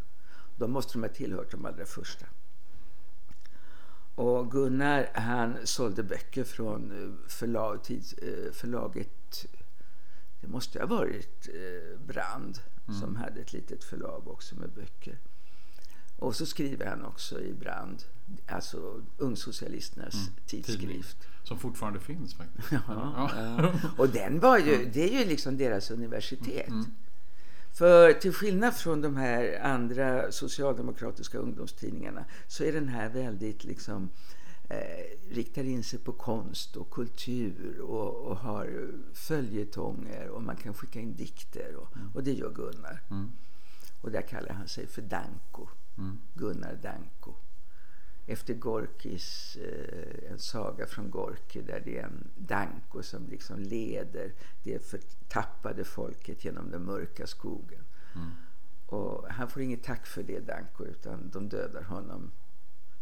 Då 0.55 0.67
måste 0.67 0.93
de 0.93 1.03
ha 1.03 1.09
tillhört 1.09 1.51
de 1.51 1.65
allra 1.65 1.85
första. 1.85 2.25
Och 4.15 4.51
Gunnar 4.51 5.09
han 5.13 5.57
sålde 5.63 6.03
böcker 6.03 6.43
från 6.43 6.91
eh, 6.91 7.29
förlag, 7.29 7.83
tids, 7.83 8.13
eh, 8.13 8.51
förlaget 8.51 9.47
det 10.45 10.51
måste 10.51 10.79
ha 10.79 10.87
varit 10.87 11.49
eh, 11.53 11.99
Brand 11.99 12.59
som 12.99 13.15
hade 13.15 13.41
ett 13.41 13.53
litet 13.53 13.83
förlag 13.83 14.27
också 14.27 14.55
med 14.55 14.69
böcker. 14.69 15.17
Och 16.17 16.35
så 16.35 16.45
skriver 16.45 16.85
han 16.85 17.05
också 17.05 17.41
i 17.41 17.53
Brand, 17.53 18.03
alltså 18.47 19.01
Ungsocialisternas 19.17 20.15
tidskrift. 20.45 21.17
Som 21.43 21.59
fortfarande 21.59 21.99
finns 21.99 22.35
faktiskt. 22.35 22.71
Ja, 22.71 22.81
ja. 22.87 23.73
Och 23.97 24.09
den 24.09 24.39
var 24.39 24.57
ju, 24.57 24.89
det 24.93 25.13
är 25.13 25.19
ju 25.19 25.25
liksom 25.25 25.57
deras 25.57 25.91
universitet. 25.91 26.67
Mm. 26.67 26.85
För 27.75 28.13
till 28.13 28.33
skillnad 28.33 28.75
från 28.75 29.01
de 29.01 29.15
här 29.15 29.59
andra 29.63 30.31
socialdemokratiska 30.31 31.37
ungdomstidningarna 31.37 32.25
så 32.47 32.63
är 32.63 32.73
den 32.73 32.87
här 32.87 33.09
väldigt 33.09 33.63
liksom 33.63 34.09
eh, 34.69 35.35
riktar 35.35 35.63
in 35.63 35.83
sig 35.83 35.99
på 35.99 36.11
konst 36.11 36.75
och 36.75 36.91
kultur 36.91 37.79
och, 37.81 38.15
och 38.15 38.37
har 38.37 38.91
följetonger 39.13 40.27
och 40.29 40.41
man 40.43 40.55
kan 40.55 40.73
skicka 40.73 40.99
in 40.99 41.15
dikter 41.15 41.75
och, 41.75 41.95
Mm. 41.95 42.11
och 42.13 42.23
det 42.23 42.33
gör 42.33 42.49
Gunnar. 42.51 43.01
Och 44.01 44.11
där 44.11 44.21
kallar 44.21 44.53
han 44.53 44.67
sig 44.67 44.87
för 44.87 45.01
Danko. 45.01 45.67
Mm. 45.97 46.17
Gunnar 46.33 46.79
Danko. 46.83 47.33
Efter 48.27 48.53
Gorkis, 48.53 49.55
eh, 49.55 50.31
en 50.31 50.39
saga 50.39 50.87
från 50.87 51.09
Gorki 51.09 51.61
där 51.61 51.81
det 51.85 51.97
är 51.97 52.03
en 52.03 52.27
Danko 52.35 53.03
som 53.03 53.27
liksom 53.27 53.59
leder 53.59 54.33
det 54.63 54.79
förtappade 54.79 55.83
folket 55.83 56.45
genom 56.45 56.71
den 56.71 56.83
mörka 56.83 57.27
skogen. 57.27 57.83
Mm. 58.15 58.31
Och 58.85 59.27
han 59.29 59.49
får 59.49 59.61
inget 59.61 59.83
tack 59.83 60.05
för 60.05 60.23
det 60.23 60.39
Danko 60.39 60.85
utan 60.85 61.29
de 61.29 61.49
dödar 61.49 61.83
honom 61.83 62.31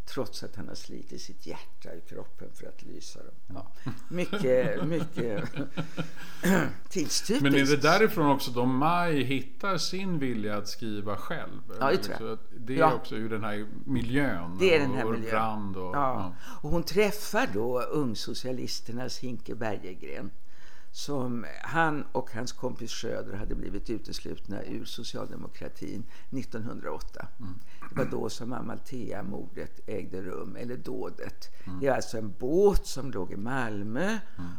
trots 0.05 0.43
att 0.43 0.55
han 0.55 0.67
har 0.67 0.75
slitit 0.75 1.21
sitt 1.21 1.45
hjärta 1.45 1.95
i 1.95 2.01
kroppen 2.09 2.47
för 2.53 2.67
att 2.67 2.83
lysa 2.83 3.19
dem. 3.19 3.33
Ja, 3.47 3.71
mycket, 4.09 4.85
mycket 4.87 5.43
tidstypiskt. 6.89 7.43
Men 7.43 7.55
är 7.55 7.65
det 7.65 7.77
därifrån 7.77 8.27
också 8.31 8.51
då 8.51 8.65
Maj 8.65 9.23
hittar 9.23 9.77
sin 9.77 10.19
vilja 10.19 10.57
att 10.57 10.67
skriva 10.67 11.17
själv? 11.17 11.61
Ja, 11.79 11.91
det 11.91 11.97
tror 11.97 12.29
jag. 12.29 12.37
Det 12.57 12.73
är 12.73 12.77
Ja. 12.77 12.93
också 12.93 13.15
ur 13.15 13.29
den 13.29 13.43
här 13.43 13.65
miljön. 13.85 14.57
Det 14.59 14.75
är 14.75 14.79
den 14.79 14.93
här 14.93 15.05
och 15.05 15.11
miljön. 15.11 15.75
Och, 15.75 15.95
Ja. 15.95 16.33
Och 16.61 16.69
hon 16.69 16.83
träffar 16.83 17.49
då 17.53 17.81
ungsocialisternas 17.81 19.19
Hinke 19.19 19.55
Bergegren. 19.55 20.31
Som 20.95 21.45
han 21.61 22.05
och 22.11 22.31
hans 22.31 22.51
kompis 22.51 22.91
Schröder 22.91 23.33
hade 23.33 23.55
blivit 23.55 23.89
uteslutna 23.89 24.63
ur 24.63 24.85
socialdemokratin 24.85 26.03
1908. 26.31 27.27
Det 27.89 27.95
var 27.95 28.05
då 28.05 28.29
som 28.29 28.53
Amalthea-mordet 28.53 29.79
ägde 29.85 30.21
rum, 30.21 30.55
eller 30.55 30.77
dådet. 30.77 31.51
Det 31.81 31.87
är 31.87 31.95
alltså 31.95 32.17
en 32.17 32.33
båt 32.39 32.85
som 32.85 33.11
låg 33.11 33.31
i 33.31 33.35
Malmö 33.35 34.17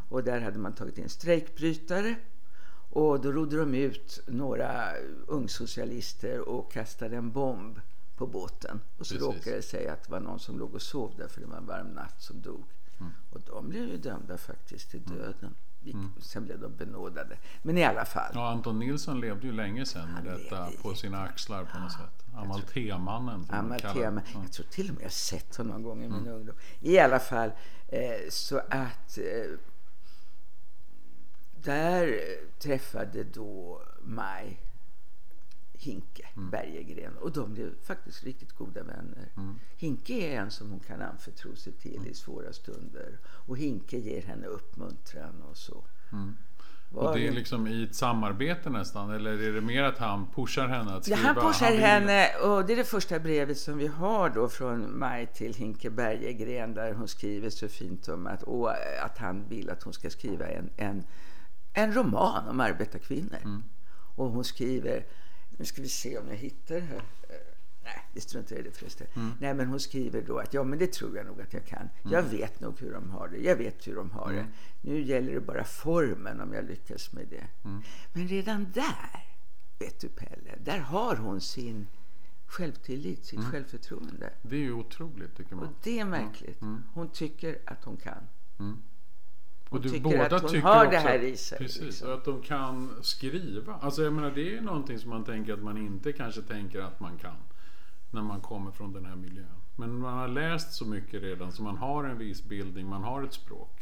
och 0.08 0.24
där 0.24 0.40
hade 0.40 0.58
man 0.58 0.74
tagit 0.74 0.98
in 0.98 1.08
strejkbrytare. 1.08 2.14
Och 2.90 3.20
då 3.20 3.32
rodde 3.32 3.56
de 3.56 3.74
ut 3.74 4.20
några 4.26 4.92
ungsocialister 5.26 6.48
och 6.48 6.72
kastade 6.72 7.16
en 7.16 7.30
bomb 7.32 7.80
på 8.16 8.26
båten. 8.26 8.80
Och 8.98 9.06
så 9.06 9.14
Precis. 9.14 9.28
råkade 9.28 9.56
det 9.56 9.62
sig 9.62 9.88
att 9.88 10.04
det 10.04 10.12
var 10.12 10.20
någon 10.20 10.38
som 10.38 10.58
låg 10.58 10.74
och 10.74 10.82
sov 10.82 11.14
där 11.16 11.28
för 11.28 11.40
det 11.40 11.46
var 11.46 11.56
en 11.56 11.66
varm 11.66 11.88
natt 11.88 12.22
som 12.22 12.40
dog. 12.40 12.64
Och 13.30 13.40
de 13.46 13.68
blev 13.68 13.88
ju 13.88 13.96
dömda 13.96 14.38
faktiskt 14.38 14.90
till 14.90 15.02
döden. 15.02 15.54
Vilk- 15.84 16.20
Sen 16.20 16.44
blev 16.44 16.60
de 16.60 16.76
benådade. 16.76 17.36
Men 17.62 17.78
i 17.78 17.84
alla 17.84 18.04
fall. 18.04 18.30
Ja, 18.34 18.48
Anton 18.50 18.78
Nilsson 18.78 19.20
levde 19.20 19.46
ju 19.46 19.52
länge 19.52 19.86
sedan 19.86 20.12
med 20.12 20.24
detta 20.24 20.64
levde 20.64 20.82
på 20.82 20.94
sina 20.94 21.22
axlar 21.22 21.64
på 21.64 21.78
något 21.78 21.92
sätt. 21.92 22.24
Amalthea-mannen. 22.34 23.46
som 23.46 23.68
man 23.68 23.78
kallar 23.78 23.90
Amalthea, 23.94 24.04
det. 24.04 24.10
men 24.10 24.24
Ja. 24.34 24.40
jag 24.42 24.52
tror 24.52 24.66
till 24.66 24.88
och 24.90 24.94
med 24.94 25.04
jag 25.04 25.12
sett 25.12 25.56
honom 25.56 25.72
någon 25.72 25.82
gång 25.82 26.02
i 26.04 26.08
min 26.08 26.28
ungdom. 26.28 26.56
I 26.80 26.98
alla 26.98 27.18
fall, 27.18 27.50
eh, 27.88 28.00
så 28.30 28.58
att 28.58 29.18
eh, 29.18 29.58
där 31.62 32.20
träffade 32.58 33.24
då 33.24 33.82
Maj 34.02 34.60
Hinke 35.78 36.22
Bergegren 36.34 37.16
och 37.16 37.32
de 37.32 37.52
blev 37.54 37.70
faktiskt 37.82 38.24
riktigt 38.24 38.52
goda 38.52 38.82
vänner. 38.82 39.28
Hinke 39.76 40.12
är 40.12 40.40
en 40.40 40.50
som 40.50 40.70
hon 40.70 40.80
kan 40.80 41.02
anförtro 41.02 41.56
sig 41.56 41.72
till 41.72 42.06
i 42.06 42.14
svåra 42.14 42.52
stunder 42.52 43.18
och 43.26 43.56
Hinke 43.58 43.98
ger 43.98 44.22
henne 44.22 44.46
uppmuntran 44.46 45.42
och 45.50 45.56
så. 45.56 45.84
Var 46.90 47.02
Och 47.08 47.14
det 47.18 47.26
är 47.28 47.32
liksom 47.32 47.66
i 47.66 47.82
ett 47.84 47.94
samarbete 47.94 48.70
nästan? 48.70 49.10
Eller 49.10 49.42
är 49.42 49.52
det 49.52 49.60
mer 49.60 49.82
att 49.82 49.98
han 49.98 50.26
pushar 50.34 50.68
henne 50.68 50.94
att 50.94 51.08
Ja, 51.08 51.16
skriva? 51.16 51.32
han 51.32 51.52
pushar 51.52 51.70
vill- 51.70 51.80
henne 51.80 52.26
och 52.44 52.66
det 52.66 52.72
är 52.72 52.76
det 52.76 52.84
första 52.84 53.18
brevet 53.18 53.58
som 53.58 53.78
vi 53.78 53.86
har 53.86 54.30
då 54.30 54.48
från 54.48 54.98
Maj 54.98 55.26
till 55.26 55.54
Hinke 55.54 55.90
Bergegren 55.90 56.74
där 56.74 56.92
hon 56.94 57.08
skriver 57.08 57.50
så 57.50 57.68
fint 57.68 58.08
om 58.08 58.26
att, 58.26 58.42
och 58.42 58.70
att 59.04 59.18
han 59.18 59.48
vill 59.48 59.70
att 59.70 59.82
hon 59.82 59.92
ska 59.92 60.10
skriva 60.10 60.46
en, 60.48 60.70
en, 60.76 61.04
en 61.72 61.94
roman 61.94 62.48
om 62.48 62.60
arbetarkvinnor. 62.60 63.62
Och 64.16 64.30
hon 64.30 64.44
skriver, 64.44 65.04
nu 65.56 65.64
ska 65.64 65.82
vi 65.82 65.88
se 65.88 66.18
om 66.18 66.28
jag 66.28 66.36
hittar 66.36 66.74
det 66.74 66.80
här. 66.80 66.96
Eh, 66.96 67.36
Nej, 67.84 68.04
det 68.14 68.20
struntar 68.20 68.56
jag 68.56 68.64
i 68.64 68.68
det 68.68 68.76
förresten. 68.76 69.06
Nej, 69.40 69.54
men 69.54 69.66
hon 69.66 69.80
skriver 69.80 70.22
då 70.22 70.38
att 70.38 70.54
ja, 70.54 70.64
men 70.64 70.78
det 70.78 70.92
tror 70.92 71.16
jag 71.16 71.26
nog 71.26 71.40
att 71.40 71.52
jag 71.52 71.64
kan. 71.66 71.88
Jag 72.02 72.22
vet 72.22 72.60
nog 72.60 72.80
hur 72.80 72.92
de 72.92 73.10
har 73.10 73.28
det. 73.28 73.38
Jag 73.38 73.56
vet 73.56 73.86
hur 73.88 73.94
de 73.94 74.10
har 74.10 74.32
det. 74.32 74.46
Nu 74.80 75.02
gäller 75.02 75.34
det 75.34 75.40
bara 75.40 75.64
formen 75.64 76.40
om 76.40 76.52
jag 76.52 76.64
lyckas 76.64 77.12
med 77.12 77.26
det. 77.28 77.46
Men 78.12 78.28
redan 78.28 78.72
där, 78.72 79.26
vet 79.78 80.00
du 80.00 80.08
Pelle, 80.08 80.54
där 80.64 80.78
har 80.78 81.16
hon 81.16 81.40
sin 81.40 81.86
självtillit, 82.46 83.24
sitt 83.24 83.44
självförtroende. 83.50 84.30
Det 84.42 84.56
är 84.56 84.60
ju 84.60 84.72
otroligt 84.72 85.36
tycker 85.36 85.52
Och 85.52 85.62
man. 85.62 85.74
det 85.82 85.98
är 86.00 86.04
märkligt. 86.04 86.60
Hon 86.94 87.08
tycker 87.08 87.58
att 87.64 87.84
hon 87.84 87.96
kan. 87.96 88.28
Och 89.74 89.80
du, 89.80 89.88
tycker 89.90 90.02
båda 90.04 90.36
att 90.36 90.42
hon 90.42 90.50
tycker 90.50 90.66
har 90.68 90.90
det 90.90 90.98
här 90.98 91.18
att- 91.18 91.24
i 91.24 91.36
sig, 91.36 91.58
Precis, 91.58 91.82
liksom. 91.82 92.08
och 92.08 92.14
att 92.14 92.24
de 92.24 92.42
kan 92.42 92.90
skriva. 93.02 93.74
Alltså 93.74 94.02
jag 94.02 94.12
menar 94.12 94.30
det 94.30 94.56
är 94.56 94.60
någonting 94.60 94.98
som 94.98 95.10
man 95.10 95.24
tänker 95.24 95.52
att 95.52 95.62
man 95.62 95.76
inte 95.76 96.12
kanske 96.12 96.42
tänker 96.42 96.80
att 96.80 97.00
man 97.00 97.18
kan. 97.18 97.36
När 98.10 98.22
man 98.22 98.40
kommer 98.40 98.70
från 98.70 98.92
den 98.92 99.04
här 99.06 99.16
miljön. 99.16 99.46
Men 99.76 99.94
man 99.98 100.18
har 100.18 100.28
läst 100.28 100.72
så 100.72 100.84
mycket 100.84 101.22
redan 101.22 101.52
så 101.52 101.62
man 101.62 101.76
har 101.76 102.04
en 102.04 102.18
viss 102.18 102.44
bildning, 102.44 102.86
man 102.86 103.02
har 103.02 103.22
ett 103.22 103.32
språk. 103.32 103.80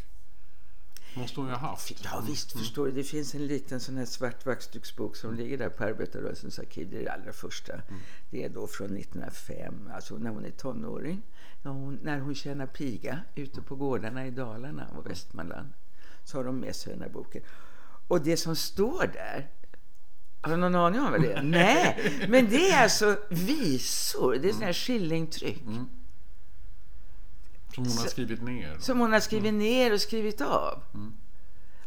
Måste 1.16 1.40
hon 1.40 1.49
ju 1.49 1.54
ha 1.54 1.68
haft. 1.68 2.04
Ja 2.04 2.25
visst, 2.28 2.52
förstår 2.52 2.87
du. 2.87 2.92
Det 2.92 3.04
finns 3.04 3.34
en 3.34 3.46
liten 3.46 3.80
sån 3.80 3.96
här 3.96 4.04
svart 4.04 4.46
vaxduksbok 4.46 5.16
som 5.16 5.34
ligger 5.34 5.58
där 5.58 5.68
på 5.68 5.84
Arbetarrörelsens 5.84 6.58
arkiv. 6.58 6.88
Det 6.90 6.99
är 7.00 7.04
det 7.04 7.12
allra 7.12 7.32
första. 7.32 7.72
Det 8.30 8.44
är 8.44 8.49
då 8.49 8.66
från 8.66 8.96
1905, 8.96 9.90
alltså 9.94 10.18
när 10.18 10.30
hon 10.30 10.44
är 10.44 10.50
tonåring. 10.50 11.22
När 11.62 11.72
hon, 11.72 11.99
när 12.02 12.20
hon 12.20 12.34
tjänar 12.34 12.66
piga 12.66 13.20
ute 13.34 13.62
på 13.62 13.76
gårdarna 13.76 14.26
i 14.26 14.30
Dalarna 14.30 14.87
och 14.96 15.11
Västmanland. 15.11 15.68
Så 16.24 16.38
har 16.38 16.44
de 16.44 16.60
med 16.60 16.76
sig 16.76 16.92
den 16.92 17.02
här 17.02 17.08
boken. 17.08 17.42
Och 18.08 18.20
det 18.20 18.36
som 18.36 18.56
står 18.56 19.06
där, 19.06 19.50
har 20.40 20.50
du 20.50 20.56
någon 20.56 20.74
aning 20.74 21.00
om 21.00 21.10
vad 21.10 21.20
det 21.22 21.32
är? 21.32 21.42
Nej, 21.42 22.26
men 22.28 22.50
det 22.50 22.70
är 22.70 22.82
alltså 22.82 23.16
visor. 23.30 24.34
Det 24.42 24.48
är 24.48 24.52
sån 24.52 24.62
här 24.62 24.72
skillingtryck. 24.72 25.62
Som 27.74 27.84
hon 27.84 27.98
har 27.98 28.06
skrivit 28.06 28.42
ner. 28.42 28.76
Som 28.78 29.00
hon 29.00 29.12
har 29.12 29.20
skrivit 29.20 29.54
ner 29.54 29.92
och 29.92 30.00
skrivit 30.00 30.40
av. 30.40 30.82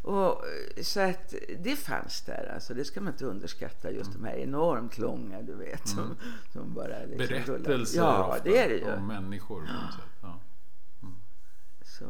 Och, 0.01 0.43
eh, 0.47 0.83
så 0.83 0.99
att 0.99 1.33
det 1.59 1.75
fanns 1.75 2.21
där. 2.21 2.51
Alltså, 2.53 2.73
det 2.73 2.85
ska 2.85 3.01
man 3.01 3.13
inte 3.13 3.25
underskatta. 3.25 3.91
Just 3.91 4.13
de 4.13 4.23
här 4.25 4.35
enormt 4.35 4.97
långa, 4.97 5.41
du 5.41 5.55
vet. 5.55 5.87
Som, 5.87 6.15
som 6.53 6.73
bara 6.73 6.99
liksom. 7.05 7.17
Berättelser 7.17 7.97
Ja, 7.97 8.27
ofta 8.27 8.43
det 8.43 8.57
är 8.57 8.69
det 8.69 8.75
ju. 8.75 8.93
om 8.93 9.07
människor 9.07 9.65
sätt. 9.65 10.05
Ja. 10.21 10.39
Så. 11.83 12.05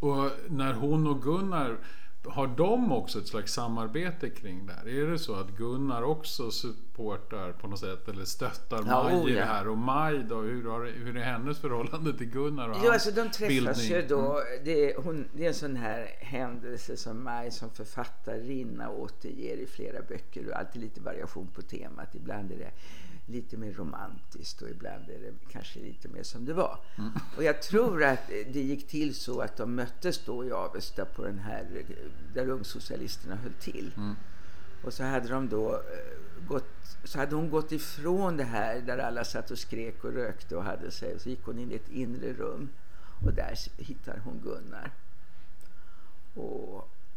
Och 0.00 0.30
när 0.48 0.72
hon 0.72 1.06
och 1.06 1.22
Gunnar, 1.22 1.78
har 2.24 2.46
de 2.46 2.92
också 2.92 3.18
ett 3.18 3.28
slags 3.28 3.52
samarbete 3.52 4.30
kring 4.30 4.66
det 4.66 4.72
här? 4.72 4.88
Är 4.88 5.06
det 5.06 5.18
så 5.18 5.34
att 5.34 5.50
Gunnar 5.50 6.02
också 6.02 6.50
supportar 6.50 7.52
på 7.52 7.66
något 7.66 7.78
sätt 7.78 8.08
eller 8.08 8.24
stöttar 8.24 8.84
Ja, 8.86 9.02
Maj 9.02 9.14
oh 9.14 9.32
ja. 9.32 9.44
här? 9.44 9.68
Och 9.68 9.78
Maj 9.78 10.24
då, 10.28 10.40
hur, 10.40 10.70
har, 10.70 10.86
hur 10.86 11.16
är 11.16 11.22
hennes 11.22 11.58
förhållande 11.58 12.18
till 12.18 12.26
Gunnar 12.26 12.68
och 12.68 12.76
hans 12.76 12.88
alltså 12.88 13.10
de 13.10 13.30
träffas 13.30 13.48
bildning? 13.48 13.86
Mm. 13.86 14.00
ju 14.00 14.06
då. 14.08 14.42
Det 14.64 14.92
är, 14.92 15.02
hon, 15.02 15.28
det 15.32 15.44
är 15.44 15.48
en 15.48 15.54
sån 15.54 15.76
här 15.76 16.06
händelse 16.20 16.96
som 16.96 17.24
Maj 17.24 17.50
som 17.50 17.70
författarinna 17.70 18.90
återger 18.90 19.56
i 19.56 19.66
flera 19.66 20.02
böcker. 20.02 20.48
Och 20.48 20.58
alltid 20.58 20.82
lite 20.82 21.00
variation 21.00 21.48
på 21.54 21.62
temat. 21.62 22.14
Ibland 22.14 22.52
är 22.52 22.56
det 22.56 22.70
lite 23.30 23.56
mer 23.56 23.72
romantiskt 23.72 24.62
och 24.62 24.68
ibland 24.68 25.10
är 25.10 25.18
det 25.18 25.32
kanske 25.52 25.80
lite 25.80 26.08
mer 26.08 26.22
som 26.22 26.44
det 26.44 26.52
var. 26.52 26.78
Mm. 26.98 27.10
Och 27.36 27.44
jag 27.44 27.62
tror 27.62 28.04
att 28.04 28.28
det 28.28 28.62
gick 28.62 28.88
till 28.88 29.14
så 29.14 29.40
att 29.40 29.56
de 29.56 29.74
möttes 29.74 30.24
då 30.24 30.44
i 30.44 30.52
Avesta 30.52 31.04
på 31.04 31.24
den 31.24 31.38
här 31.38 31.84
där 32.34 32.48
ungsocialisterna 32.48 33.36
höll 33.36 33.52
till. 33.52 33.92
Mm. 33.96 34.14
Och 34.84 34.92
så 34.92 35.04
hade 35.04 35.28
de 35.28 35.48
då 35.48 35.74
eh, 35.74 36.46
gått, 36.48 36.96
så 37.04 37.18
hade 37.18 37.34
hon 37.34 37.50
gått 37.50 37.72
ifrån 37.72 38.36
det 38.36 38.44
här 38.44 38.80
där 38.80 38.98
alla 38.98 39.24
satt 39.24 39.50
och 39.50 39.58
skrek 39.58 40.04
och 40.04 40.12
rökte 40.12 40.56
och 40.56 40.64
hade 40.64 40.90
sig. 40.90 41.20
Så 41.20 41.28
gick 41.28 41.44
hon 41.44 41.58
in 41.58 41.72
i 41.72 41.74
ett 41.74 41.88
inre 41.88 42.32
rum 42.32 42.68
och 43.24 43.32
där 43.32 43.54
hittar 43.76 44.20
hon 44.24 44.40
Gunnar. 44.40 44.90
Och, 46.34 46.69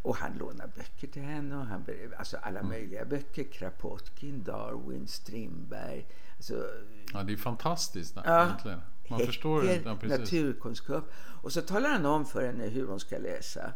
och 0.03 0.15
han 0.15 0.38
lånar 0.38 0.67
böcker 0.75 1.07
till 1.07 1.22
henne. 1.22 1.55
Och 1.57 1.65
han, 1.65 1.86
alltså 2.17 2.38
alla 2.38 2.63
möjliga 2.63 3.05
böcker. 3.05 3.43
Kropotkin, 3.43 4.43
Darwin, 4.43 5.07
Strindberg. 5.07 6.05
Alltså, 6.36 6.65
Ja, 7.13 7.24
det 7.24 7.33
är 7.33 7.38
fantastiskt 7.38 8.15
Ja. 8.25 8.45
egentligen. 8.45 8.79
Man 9.10 9.19
Häcker, 9.19 9.25
förstår 9.31 9.62
det. 9.62 9.81
Ja, 9.86 9.95
precis. 10.01 10.19
naturkunskap. 10.19 11.03
Och 11.41 11.53
så 11.53 11.62
talar 11.62 11.89
han 11.89 12.05
om 12.05 12.25
för 12.25 12.45
henne 12.45 12.63
hur 12.67 12.88
hon 12.88 13.00
ska 13.00 13.17
läsa. 13.17 13.74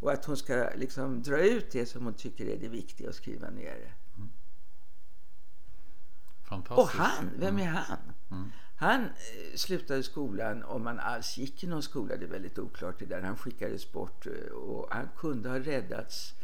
Och 0.00 0.12
att 0.12 0.24
hon 0.24 0.36
ska 0.36 0.68
liksom 0.76 1.22
dra 1.22 1.38
ut 1.38 1.70
det 1.72 1.86
som 1.86 2.04
hon 2.04 2.14
tycker 2.14 2.46
är 2.46 2.56
det 2.56 2.68
viktiga 2.68 3.08
och 3.08 3.14
skriva 3.14 3.50
ner 3.50 3.74
det. 3.74 3.90
Och 6.82 6.88
han, 6.88 7.30
vem 7.36 7.58
är 7.58 7.66
han? 7.66 7.98
Han 8.76 9.02
eh, 9.04 9.56
slutade 9.56 10.02
skolan, 10.02 10.62
om 10.62 10.86
han 10.86 10.98
alls 11.00 11.38
gick 11.38 11.64
i 11.64 11.66
någon 11.66 11.82
skola, 11.82 12.16
det 12.16 12.24
är 12.24 12.28
väldigt 12.30 12.58
oklart 12.58 12.98
det 12.98 13.04
där. 13.06 13.22
Han 13.22 13.36
skickades 13.36 13.92
bort 13.92 14.26
eh, 14.26 14.52
och 14.52 14.88
han 14.94 15.08
kunde 15.16 15.48
ha 15.48 15.58
räddats 15.58 16.34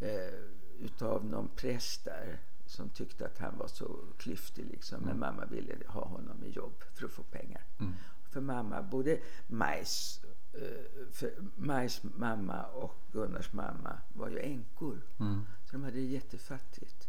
eh, 0.00 0.34
utav 0.80 1.24
någon 1.24 1.48
präst 1.56 2.04
där 2.04 2.38
som 2.66 2.88
tyckte 2.88 3.26
att 3.26 3.38
han 3.38 3.58
var 3.58 3.66
så 3.66 3.98
klyftig 4.18 4.64
liksom. 4.70 5.00
Men 5.00 5.18
mamma 5.18 5.44
ville 5.46 5.74
ha 5.86 6.04
honom 6.04 6.44
i 6.44 6.50
jobb 6.50 6.82
för 6.94 7.06
att 7.06 7.12
få 7.12 7.22
pengar. 7.22 7.64
För 8.30 8.40
mamma, 8.40 8.82
både 8.82 9.20
Majs, 9.46 10.20
eh, 10.52 11.28
Majs 11.56 12.02
mamma 12.02 12.62
och 12.64 12.94
Gunnars 13.12 13.52
mamma 13.52 13.98
var 14.12 14.28
ju 14.28 14.38
änkor. 14.40 15.00
Så 15.64 15.72
de 15.72 15.84
hade 15.84 15.96
det 15.96 16.02
jättefattigt. 16.06 17.03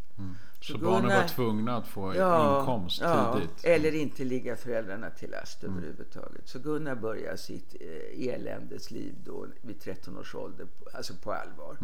Så, 0.60 0.74
Så 0.74 0.78
barnen 0.80 1.02
Gunnar- 1.10 1.22
var 1.22 1.28
tvungna 1.28 1.78
att 1.78 1.88
få 1.88 2.16
Ja, 2.16 2.60
inkomst 2.60 3.02
ja, 3.02 3.34
tidigt. 3.36 3.64
eller 3.66 3.96
inte 3.96 4.24
ligga 4.24 4.56
föräldrarna 4.56 5.10
till 5.10 5.32
last 5.32 5.64
överhuvudtaget. 5.64 6.48
Så 6.50 6.60
Gunnar 6.60 6.96
börjar 6.96 7.36
sitt 7.36 7.76
eh, 7.82 8.28
eländes 8.34 8.92
liv 8.92 9.16
då 9.26 9.48
vid 9.62 9.80
13 9.82 10.18
års 10.18 10.36
ålder, 10.36 10.68
alltså 10.94 11.14
på 11.24 11.34
allvar. 11.34 11.78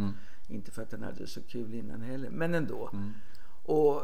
Inte 0.47 0.71
för 0.71 0.81
att 0.81 0.91
han 0.91 1.03
hade 1.03 1.27
så 1.27 1.41
kul 1.41 1.73
innan 1.73 2.01
heller, 2.01 2.29
men 2.29 2.53
ändå. 2.53 2.91
Och 3.63 4.03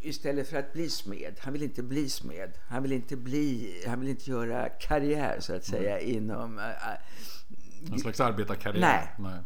istället 0.00 0.48
för 0.48 0.56
att 0.58 0.72
bli 0.72 0.90
smed, 0.90 1.34
han 1.38 1.52
vill 1.52 1.62
inte 1.62 1.82
bli 1.82 2.08
smed. 2.08 2.52
Han 2.68 2.82
vill 2.82 2.92
inte, 2.92 3.16
bli, 3.16 3.82
han 3.86 4.00
vill 4.00 4.08
inte 4.08 4.30
göra 4.30 4.68
karriär 4.68 5.36
så 5.40 5.54
att 5.56 5.64
säga 5.64 6.00
inom... 6.00 6.58
eh, 6.58 6.68
eh, 6.68 7.92
En 7.92 7.98
slags 7.98 8.20
arbetarkarriär. 8.20 8.80
Nej. 8.80 9.08
Nej. 9.18 9.40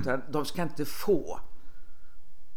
utan 0.00 0.22
de 0.30 0.44
ska 0.44 0.62
inte 0.62 0.84
få 0.84 1.40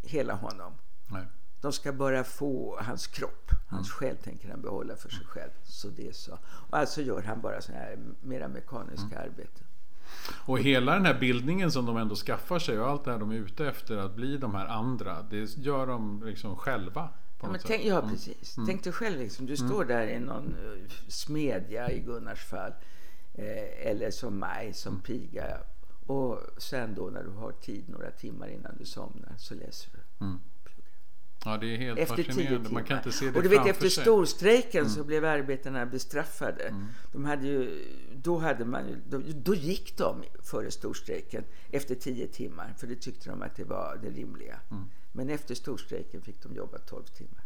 hela 0.04 0.34
honom. 0.34 0.74
Nej. 1.12 1.26
De 1.62 1.74
ska 1.74 1.94
bara 1.94 2.24
få 2.24 2.80
hans 2.82 3.08
kropp. 3.08 3.52
Hans 3.68 3.92
själ 3.92 4.18
tänker 4.18 4.50
han 4.50 4.62
behålla 4.62 4.96
för 4.96 5.10
sig 5.10 5.26
själv. 5.26 5.52
Så 5.64 5.88
det 5.88 6.16
så. 6.16 6.38
Och 6.44 6.78
alltså 6.78 7.02
gör 7.02 7.22
han 7.22 7.42
bara 7.42 7.62
sådana 7.62 7.84
här 7.84 7.98
mera 8.22 8.48
mekaniska 8.48 9.20
arbeten. 9.20 9.64
Och 10.46 10.60
hela 10.60 10.94
den 10.94 11.06
här 11.06 11.20
bildningen 11.20 11.72
som 11.72 11.86
de 11.86 11.98
ändå 11.98 12.16
skaffar 12.16 12.60
sig 12.60 12.80
och 12.80 12.90
allt 12.90 13.04
det 13.04 13.12
här 13.12 13.20
de 13.20 13.32
är 13.32 13.36
ute 13.36 13.68
efter 13.68 13.98
att 13.98 14.16
bli 14.16 14.38
de 14.38 14.56
här 14.56 14.66
andra. 14.66 15.22
Det 15.22 15.58
gör 15.58 15.88
de 15.88 16.24
liksom 16.26 16.56
själva. 16.56 17.10
Ja, 17.42 17.52
men 17.52 17.60
tänk, 17.64 17.86
ja 17.86 18.02
precis. 18.02 18.56
Tänk 18.66 18.84
dig 18.84 18.94
själv 18.94 19.20
liksom. 19.20 19.46
Du 19.46 19.58
står 19.58 19.86
där 19.86 20.08
i 20.08 20.20
någon 20.20 20.56
eh, 20.56 20.92
smedja 21.08 21.92
i 21.92 22.00
Gunnars 22.00 22.44
fall. 22.46 22.72
Eh, 23.34 23.88
eller 23.88 24.12
som 24.12 24.40
Maj, 24.40 24.74
som 24.74 25.00
piga. 25.00 25.58
Och 26.06 26.40
sen 26.58 26.96
då 26.96 27.10
när 27.10 27.24
du 27.24 27.30
har 27.30 27.52
tid, 27.52 27.90
några 27.90 28.12
timmar 28.12 28.48
innan 28.48 28.78
du 28.78 28.86
somnar, 28.86 29.34
så 29.38 29.56
läser 29.56 29.92
du. 29.92 30.26
Ja, 31.46 31.58
det 31.58 31.74
är 31.74 31.78
helt 31.78 32.00
Efter 32.00 32.24
fascinerande. 32.24 32.70
Man 32.70 32.84
kan 32.84 32.98
inte 32.98 33.12
se 33.12 33.26
det 33.26 33.38
och 33.38 33.44
du 33.44 33.50
vet 33.50 33.66
efter 33.68 33.90
sig. 33.90 34.04
storstrejken 34.04 34.82
Mm. 34.82 34.94
så 34.94 35.04
blev 35.04 35.26
arbetarna 35.26 35.86
bestraffade. 35.86 36.74
De 37.12 37.26
hade 37.26 37.48
ju, 37.48 37.86
då, 38.16 38.38
hade 38.38 38.66
man 38.66 38.88
ju, 38.88 38.96
då, 39.10 39.22
då 39.36 39.56
gick 39.56 39.98
de 39.98 40.24
före 40.44 40.72
storstrejken 40.72 41.44
efter 41.72 41.96
tio 41.96 42.28
timmar. 42.28 42.74
För 42.78 42.88
det 42.88 42.96
tyckte 42.96 43.30
de 43.30 43.42
att 43.42 43.56
det 43.56 43.64
var 43.64 44.00
det 44.04 44.10
rimliga. 44.10 44.60
Mm. 44.72 44.84
Men 45.12 45.30
efter 45.30 45.56
storstrejken 45.56 46.22
fick 46.22 46.44
de 46.44 46.56
jobba 46.56 46.78
12 46.78 47.04
timmar. 47.04 47.44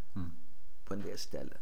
På 0.84 0.94
en 0.94 1.02
del 1.02 1.18
ställen. 1.18 1.58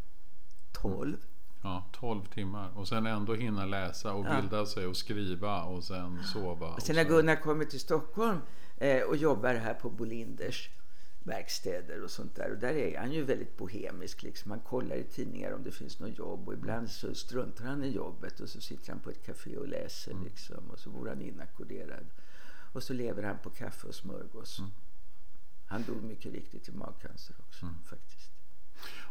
12? 0.73 1.17
Ja, 1.63 1.85
12 1.93 2.25
timmar. 2.25 2.71
Och 2.79 2.89
sen 2.89 3.07
ändå 3.07 3.35
hinna 3.35 3.65
läsa 3.67 4.13
och 4.13 4.27
Ja. 4.27 4.41
bilda 4.41 4.67
sig 4.67 4.87
och 4.87 4.97
skriva 4.97 5.63
och 5.63 5.85
sen 5.85 6.23
sova. 6.25 6.67
Och 6.75 6.83
Sen 6.83 6.97
när 6.97 7.05
Gunnar 7.05 7.37
kommer 7.37 7.65
till 7.65 7.81
Stockholm 7.81 8.39
eh, 8.77 9.03
och 9.03 9.17
jobbar 9.17 9.55
här 9.55 9.75
på 9.75 9.91
Bolinders 9.91 10.71
verkstäder 11.25 12.03
och 12.03 12.11
sånt 12.11 12.35
där. 12.35 12.51
Och 12.51 12.59
där 12.59 12.75
är 12.75 12.99
han 12.99 13.13
ju 13.13 13.25
väldigt 13.25 13.57
bohemisk. 13.57 14.23
Liksom. 14.23 14.51
Han 14.51 14.61
kollar 14.61 14.97
i 14.97 15.05
tidningar 15.05 15.53
om 15.53 15.63
det 15.63 15.73
finns 15.73 15.99
något 15.99 16.19
jobb 16.19 16.49
och 16.49 16.55
ibland 16.55 16.91
så 16.91 17.15
struntar 17.15 17.65
han 17.65 17.85
i 17.85 17.89
jobbet 17.89 18.41
och 18.41 18.49
så 18.49 18.61
sitter 18.61 18.93
han 18.93 19.01
på 19.01 19.11
ett 19.11 19.27
café 19.27 19.57
och 19.57 19.69
läser. 19.69 20.15
Liksom. 20.25 20.71
Och 20.71 20.79
så 20.79 20.91
bor 20.91 21.09
han 21.09 21.23
inackorderad. 21.23 22.07
Och 22.73 22.83
så 22.83 22.93
lever 22.93 23.23
han 23.23 23.39
på 23.39 23.51
kaffe 23.51 23.87
och 23.87 23.95
smörgås. 23.95 24.61
Han 25.67 25.83
dog 25.83 26.03
mycket 26.03 26.33
riktigt 26.33 26.69
i 26.69 26.73
magcancer 26.73 27.37
också 27.39 27.75
faktiskt. 27.85 28.34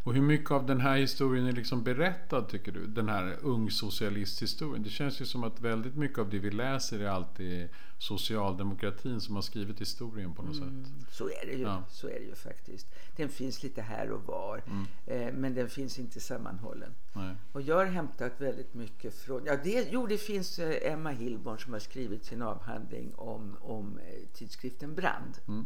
Och 0.03 0.13
hur 0.13 0.21
mycket 0.21 0.51
av 0.51 0.65
den 0.65 0.81
här 0.81 0.97
historien 0.97 1.45
är 1.47 1.51
liksom 1.51 1.83
berättad 1.83 2.41
tycker 2.49 2.71
du? 2.71 2.87
Den 2.87 3.09
här 3.09 3.37
ungsocialisthistorien. 3.41 4.83
Det 4.83 4.89
känns 4.89 5.21
ju 5.21 5.25
som 5.25 5.43
att 5.43 5.61
väldigt 5.61 5.95
mycket 5.95 6.19
av 6.19 6.29
det 6.29 6.39
vi 6.39 6.51
läser 6.51 6.99
är 6.99 7.07
alltid 7.09 7.69
socialdemokratin 7.97 9.21
som 9.21 9.35
har 9.35 9.41
skrivit 9.41 9.81
historien 9.81 10.33
på 10.33 10.41
något 10.41 10.55
sätt. 10.55 10.93
Så 11.11 11.29
är 11.29 11.45
det 11.45 11.53
ju. 11.53 11.61
Ja. 11.61 11.83
Så 11.89 12.07
är 12.07 12.19
det 12.19 12.25
ju 12.25 12.35
faktiskt. 12.35 12.87
Den 13.15 13.29
finns 13.29 13.63
lite 13.63 13.81
här 13.81 14.11
och 14.11 14.23
var. 14.25 14.63
Eh, 15.05 15.33
men 15.33 15.53
den 15.53 15.69
finns 15.69 15.99
inte 15.99 16.19
sammanhållen. 16.19 16.95
Nej. 17.13 17.35
Och 17.51 17.61
jag 17.61 17.75
har 17.75 17.85
hämtat 17.85 18.41
väldigt 18.41 18.73
mycket 18.73 19.15
från... 19.15 19.45
Ja, 19.45 19.57
det, 19.63 19.87
jo, 19.91 20.07
det 20.07 20.17
finns 20.17 20.59
eh, 20.59 20.91
Emma 20.91 21.11
Hillborn 21.11 21.59
som 21.59 21.73
har 21.73 21.79
skrivit 21.79 22.25
sin 22.25 22.41
avhandling 22.41 23.13
om, 23.15 23.57
om 23.61 23.99
eh, 23.99 24.27
tidskriften 24.33 24.95
Brand. 24.95 25.37
Mm. 25.47 25.65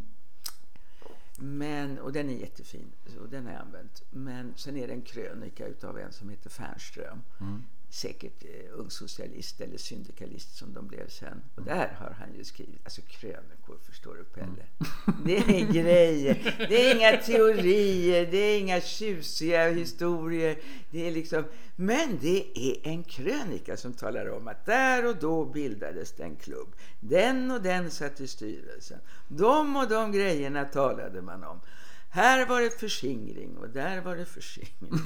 Men, 1.40 2.00
och 2.00 2.14
den 2.14 2.30
är 2.30 2.34
jättefin, 2.34 2.92
och 3.20 3.30
den 3.30 3.46
har 3.46 3.54
jag 3.54 3.62
använt. 3.62 4.04
Men 4.10 4.54
sen 4.56 4.78
är 4.78 4.88
det 4.88 4.94
en 4.94 5.02
krönika 5.02 5.68
utav 5.68 6.00
en 6.00 6.12
som 6.12 6.30
heter 6.30 6.50
Fernström. 6.50 7.22
Mm. 7.40 7.64
Säkert 7.90 8.44
eh, 8.44 8.80
ungsocialist 8.80 9.62
eller 9.62 9.78
syndikalist 9.78 10.58
som 10.58 10.74
de 10.74 10.88
blev 10.88 11.08
sen. 11.10 11.42
Och 11.56 11.64
där 11.64 11.88
har 12.00 12.16
han 12.20 12.36
ju 12.38 12.44
skrivit, 12.44 12.82
alltså 12.84 13.02
krönikor 13.02 13.78
förstår 13.84 14.16
du 14.16 14.24
Pelle. 14.24 14.66
Det 15.26 15.38
är 15.38 15.74
grejer, 15.74 16.56
det 16.70 16.86
är 16.86 16.96
inga 16.96 17.18
teorier, 17.18 18.28
det 18.32 18.38
är 18.38 18.60
inga 18.60 18.82
tjusiga 18.82 19.70
historier. 19.70 20.58
Det 20.92 21.08
är 21.08 21.12
liksom, 21.12 21.44
men 21.76 22.20
det 22.22 22.60
är 22.60 22.88
en 22.88 23.04
krönika 23.04 23.78
som 23.78 23.94
talar 23.94 24.30
om 24.30 24.48
att 24.48 24.66
där 24.66 25.06
och 25.06 25.16
då 25.16 25.46
bildades 25.46 26.12
det 26.12 26.24
en 26.24 26.36
klubb. 26.36 26.76
Den 27.00 27.52
och 27.52 27.62
den 27.62 27.92
satt 27.92 28.22
i 28.22 28.28
styrelsen. 28.28 29.00
De 29.28 29.76
och 29.76 29.90
de 29.90 30.12
grejerna 30.12 30.66
talade 30.66 31.22
man 31.22 31.44
om. 31.44 31.60
Här 32.10 32.46
var 32.46 32.62
det 32.62 32.80
förskingring 32.80 33.58
och 33.58 33.70
där 33.70 34.02
var 34.02 34.16
det 34.16 34.26
förskingring. 34.26 35.00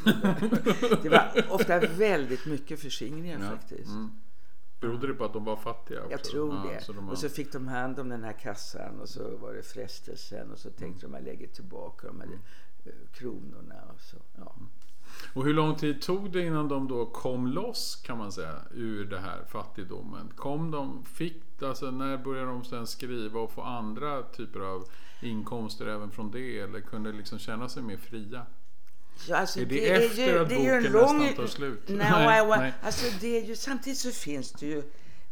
Det 1.03 1.09
var 1.09 1.45
ofta 1.49 1.79
väldigt 1.79 2.45
mycket 2.45 2.79
förskingringar 2.79 3.39
Ja. 3.43 3.49
faktiskt. 3.49 3.89
Mm. 3.89 4.09
Berodde 4.79 5.07
det 5.07 5.13
på 5.13 5.25
att 5.25 5.33
de 5.33 5.43
var 5.45 5.55
fattiga 5.55 5.99
också? 5.99 6.11
Jag 6.11 6.23
tror 6.23 6.55
Ja, 6.55 6.71
det. 6.73 6.81
så 6.85 6.93
de 6.93 7.05
har- 7.05 7.11
Och 7.11 7.17
så 7.17 7.29
fick 7.29 7.51
de 7.53 7.67
hand 7.67 7.99
om 7.99 8.09
den 8.09 8.23
här 8.23 8.33
kassan 8.33 8.99
och 8.99 9.09
så 9.09 9.37
var 9.37 9.53
det 9.53 9.63
frestelsen 9.63 10.51
och 10.51 10.57
så 10.59 10.69
tänkte 10.69 11.05
de 11.05 11.15
att 11.15 11.23
lägga 11.23 11.47
tillbaka 11.47 12.07
de 12.07 12.19
här 12.21 12.29
eh, 12.85 12.91
kronorna 13.11 13.81
och 13.93 14.01
så. 14.01 14.17
Ja. 14.37 14.55
Och 15.33 15.45
hur 15.45 15.53
lång 15.53 15.75
tid 15.75 16.01
tog 16.01 16.31
det 16.31 16.45
innan 16.45 16.67
de 16.67 16.87
då 16.87 17.05
kom 17.05 17.47
loss 17.47 17.95
kan 18.05 18.17
man 18.17 18.31
säga 18.31 18.55
ur 18.73 19.05
det 19.05 19.19
här 19.19 19.43
fattigdomen? 19.49 20.31
Kom 20.35 20.71
de, 20.71 21.05
fick, 21.05 21.43
alltså 21.61 21.91
när 21.91 22.17
började 22.17 22.47
de 22.47 22.63
sen 22.63 22.87
skriva 22.87 23.39
och 23.39 23.51
få 23.51 23.61
andra 23.61 24.23
typer 24.23 24.59
av 24.59 24.85
inkomster 25.21 25.87
även 25.87 26.11
från 26.11 26.31
det? 26.31 26.59
Eller 26.59 26.81
kunde 26.81 27.11
liksom 27.11 27.39
känna 27.39 27.69
sig 27.69 27.83
mer 27.83 27.97
fria? 27.97 28.45
Ja, 29.27 29.37
alltså, 29.37 29.59
Är 29.59 29.65
det 29.65 29.89
efter 29.89 30.41
att 30.41 30.49
det 30.49 30.55
är 30.55 30.63
ju 30.63 30.69
en 30.69 30.83
boken 30.83 30.91
lång... 30.91 31.17
nästan 31.17 31.45
tar 31.45 31.47
slut? 31.47 31.83
Nej, 31.87 31.97
Nej, 31.97 32.47
nej. 32.47 32.73
Alltså, 32.81 33.05
det 33.21 33.37
är 33.37 33.45
ju, 33.45 33.55
samtidigt 33.55 33.99
så 33.99 34.11
finns 34.11 34.51
det 34.51 34.65
ju 34.65 34.83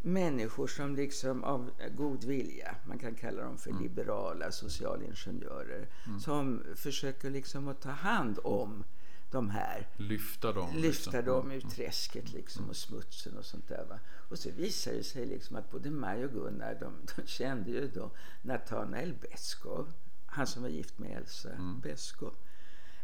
människor 0.02 0.68
som 0.68 0.96
liksom 0.96 1.44
av 1.44 1.72
god 1.98 2.24
vilja, 2.24 2.76
man 2.86 3.00
kan 3.00 3.15
kalla 3.15 3.44
dem 3.44 3.58
för 3.58 3.72
liberala 3.82 4.52
socialingenjörer, 4.52 5.88
som 6.20 6.63
försöker 6.76 7.30
liksom 7.30 7.68
att 7.68 7.82
ta 7.82 7.89
hand 7.89 8.39
om 8.44 8.84
de 9.32 9.50
här 9.50 9.88
Lyfta 9.98 10.54
dem? 10.54 10.76
lyfta 10.76 11.12
liksom. 11.12 11.26
dem 11.26 11.52
ur 11.52 11.62
träsket 11.62 12.32
liksom 12.34 12.70
och 12.70 12.76
smutsen 12.76 13.38
och 13.38 13.46
sånt 13.46 13.68
där. 13.68 13.86
Va? 13.89 14.00
Och 14.30 14.39
så 14.39 14.50
visar 14.52 14.92
det 14.94 15.04
sig 15.04 15.26
liksom 15.26 15.56
att 15.56 15.72
både 15.72 15.92
Maj 15.92 16.26
och 16.26 16.32
Gunnar 16.32 16.78
de, 16.80 16.94
de 17.15 17.28
kände 17.28 17.72
ju 17.72 17.88
då 17.88 18.12
Nathanael 18.42 19.13
Beskow, 19.22 19.92
han 20.26 20.48
som 20.48 20.62
var 20.62 20.70
gift 20.70 21.00
med 21.00 21.18
Elsa 21.18 21.50
Beskow. 21.84 22.34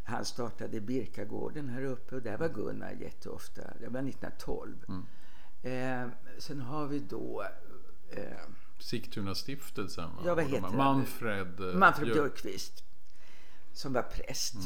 Han 0.04 0.26
startade 0.26 0.82
Birkagården 0.82 1.70
här 1.70 1.84
uppe 1.84 2.16
och 2.16 2.22
där 2.22 2.38
var 2.38 2.50
Gunnar 2.50 2.92
jätteofta. 2.92 3.62
Det 3.80 3.88
var 3.90 4.00
1912. 4.10 4.76
Eh, 5.62 6.08
sen 6.38 6.62
har 6.62 6.88
vi 6.88 7.00
då 7.00 7.46
eh, 8.10 8.22
Sigtuna-stiftelsen? 8.80 10.10
Ja, 10.26 10.36
vad 10.36 10.44
heter? 10.44 10.70
Manfred, 10.70 11.60
eh, 11.60 11.76
Manfred 11.76 12.08
Björk- 12.08 12.14
Björkqvist 12.14 12.84
som 13.74 13.94
var 13.94 14.02
präst. 14.02 14.56
Och, 14.56 14.62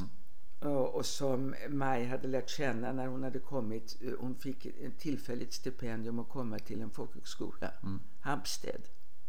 och 0.67 1.05
som 1.05 1.55
Maj 1.69 2.05
hade 2.05 2.27
lärt 2.27 2.49
känna 2.49 2.93
när 2.93 3.07
hon 3.07 3.23
hade 3.23 3.39
kommit. 3.39 3.97
eh, 4.01 4.13
Hon 4.19 4.35
fick 4.35 4.65
ett 4.65 4.99
tillfälligt 4.99 5.53
stipendium 5.53 6.19
att 6.19 6.29
komma 6.29 6.59
till 6.59 6.81
en 6.81 6.89
folkhögskola, 6.89 7.71
Hampstead. 8.21 8.81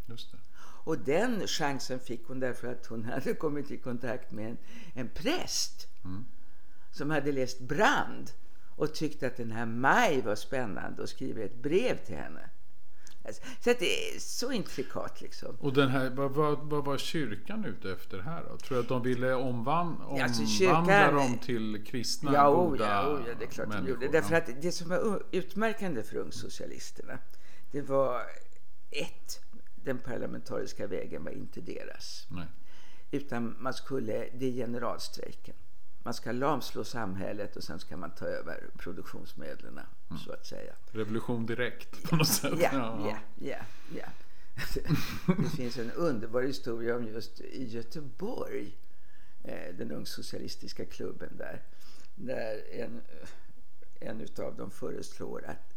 Just 0.06 0.32
det. 0.32 0.38
Och 0.84 0.98
den 0.98 1.46
chansen 1.46 2.00
fick 2.00 2.26
hon 2.26 2.40
därför 2.40 2.68
att 2.68 2.86
hon 2.86 3.04
hade 3.04 3.34
kommit 3.34 3.70
i 3.70 3.76
kontakt 3.78 4.30
med 4.32 4.50
en, 4.50 4.56
en 4.94 5.08
präst 5.08 5.88
som 6.90 7.10
hade 7.10 7.32
läst 7.32 7.60
Brand 7.60 8.30
och 8.76 8.94
tyckte 8.94 9.26
att 9.26 9.36
den 9.36 9.50
här 9.52 9.66
Maj 9.66 10.20
var 10.20 10.34
spännande 10.34 11.02
och 11.02 11.08
skriver 11.08 11.44
ett 11.44 11.62
brev 11.62 11.96
till 12.04 12.16
henne. 12.16 12.50
Alltså, 13.24 13.42
så 13.60 13.70
att 13.70 13.78
det 13.78 14.08
är 14.14 14.18
så 14.20 14.52
intrikat 14.52 15.20
liksom. 15.20 15.56
Och 15.60 15.72
den 15.72 15.88
här, 15.88 16.10
vad, 16.10 16.30
vad, 16.30 16.58
vad 16.58 16.84
var 16.84 16.98
kyrkan 16.98 17.64
ute 17.64 17.92
efter 17.92 18.18
här 18.18 18.44
då? 18.50 18.56
Tror 18.56 18.76
du 18.76 18.82
att 18.82 18.88
de 18.88 19.02
ville 19.02 19.34
omvan, 19.34 19.86
omvandla 20.02 20.24
Alltså, 20.24 20.42
kyrkan- 20.46 21.14
dem 21.14 21.38
till 21.38 21.84
kristna, 21.86 22.32
Ja, 22.32 22.48
oh, 22.48 22.70
goda 22.70 22.86
ja, 22.86 23.08
oh, 23.12 23.22
ja, 23.28 23.34
det 23.38 23.44
är 23.44 23.48
klart 23.48 23.68
de 23.68 23.74
människor? 23.74 24.02
gjorde. 24.04 24.08
Därför 24.20 24.34
att 24.34 24.62
det 24.62 24.72
som 24.72 24.88
var 24.88 25.22
utmärkande 25.30 26.02
för 26.02 26.16
ungsocialisterna, 26.16 27.18
det 27.70 27.80
var 27.82 28.22
ett, 28.90 29.40
den 29.74 29.98
parlamentariska 29.98 30.86
vägen 30.86 31.24
var 31.24 31.30
inte 31.30 31.60
deras. 31.60 32.26
Nej. 32.30 32.46
Utan 33.10 33.56
man 33.60 33.74
skulle, 33.74 34.28
det 34.34 34.46
är 34.46 34.52
generalstrejken. 34.52 35.54
Man 36.02 36.14
ska 36.14 36.32
lamslå 36.32 36.84
samhället 36.84 37.56
och 37.56 37.64
sen 37.64 37.80
ska 37.80 37.96
man 37.96 38.10
ta 38.10 38.24
över 38.24 38.70
produktionsmedlen 38.78 39.78
mm. 39.78 40.22
så 40.24 40.32
att 40.32 40.46
säga. 40.46 40.72
Revolution 40.92 41.46
direkt 41.46 42.02
på 42.10 42.16
något 42.16 42.28
sätt. 42.28 42.58
Ja, 42.58 42.70
ja, 42.72 43.18
ja. 43.38 43.56
ja. 43.94 44.06
Det 45.26 45.50
finns 45.56 45.78
en 45.78 45.90
underbar 45.90 46.42
historia 46.42 46.96
om 46.96 47.06
just 47.06 47.40
i 47.40 47.64
Göteborg, 47.64 48.78
eh, 49.44 49.74
den 49.74 49.92
ungsocialistiska 49.92 50.84
klubben 50.84 51.36
där, 51.36 51.62
där 52.14 52.62
en, 52.72 53.00
en 54.00 54.20
utav 54.20 54.56
dem 54.56 54.70
föreslår 54.70 55.44
att 55.46 55.74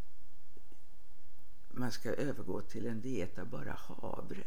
man 1.71 1.91
ska 1.91 2.09
övergå 2.09 2.61
till 2.61 2.87
en 2.87 3.01
diet 3.01 3.39
av 3.39 3.47
bara 3.47 3.71
havre. 3.71 4.43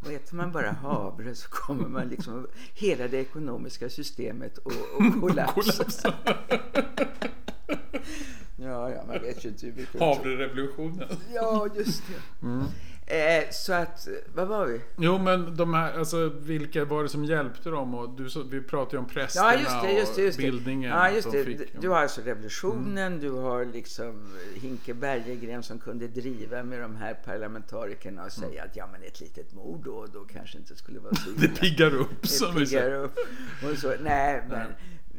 Och 0.00 0.12
äter 0.12 0.36
man 0.36 0.52
bara 0.52 0.70
havre 0.72 1.34
så 1.34 1.48
kommer 1.48 1.88
man 1.88 2.08
liksom 2.08 2.46
hela 2.74 3.08
det 3.08 3.18
ekonomiska 3.18 3.88
systemet 3.90 4.58
att 4.58 5.20
kollapsa. 5.20 6.14
ja, 8.56 8.90
ja, 8.90 9.04
man 9.06 9.20
vet 9.22 9.44
ju 9.44 9.48
inte 9.48 9.66
hur 9.66 9.72
mycket... 9.72 10.00
Havrerevolutionen. 10.00 11.08
Ja, 11.34 11.68
just 11.76 12.02
det. 12.06 12.46
Mm. 12.46 12.64
Eh, 13.10 13.50
så 13.50 13.72
att, 13.72 14.08
vad 14.34 14.48
var 14.48 14.66
vi? 14.66 14.80
Jo 14.96 15.18
men 15.18 15.56
de 15.56 15.74
här, 15.74 15.98
alltså 15.98 16.28
vilka 16.28 16.84
var 16.84 17.02
det 17.02 17.08
som 17.08 17.24
hjälpte 17.24 17.70
dem? 17.70 17.94
Och 17.94 18.10
du, 18.10 18.30
så, 18.30 18.42
vi 18.42 18.60
pratade 18.60 18.96
ju 18.96 18.98
om 18.98 19.08
prästerna 19.08 19.54
ja, 19.54 19.60
just 19.60 19.82
det, 19.82 19.92
just 19.92 20.16
det, 20.16 20.22
just 20.22 20.38
och 20.38 20.42
bildningen. 20.42 20.90
Ja, 20.90 21.10
just 21.10 21.32
det. 21.32 21.44
Fick, 21.44 21.80
du 21.80 21.88
har 21.88 21.96
alltså 21.96 22.20
revolutionen, 22.20 23.12
mm. 23.12 23.20
du 23.20 23.30
har 23.30 23.64
liksom 23.64 24.36
Hinke 24.54 24.94
Bergegren 24.94 25.62
som 25.62 25.78
kunde 25.78 26.08
driva 26.08 26.62
med 26.62 26.80
de 26.80 26.96
här 26.96 27.14
parlamentarikerna 27.14 28.24
och 28.24 28.32
säga 28.32 28.48
mm. 28.48 28.64
att 28.70 28.76
ja 28.76 28.88
men 28.92 29.02
ett 29.02 29.20
litet 29.20 29.52
mord 29.52 29.84
då, 29.84 30.06
då 30.12 30.20
kanske 30.20 30.58
inte 30.58 30.76
skulle 30.76 30.98
vara 30.98 31.14
så 31.24 31.30
illa. 31.30 31.40
det 31.40 31.48
piggar 31.48 31.94
upp 31.94 32.26
som 32.26 32.54
vi 32.54 32.66
säger. 32.66 33.04
Upp. 33.04 33.18
Och 33.62 33.78
så, 33.78 33.94
nej, 34.00 34.42
men 34.48 34.66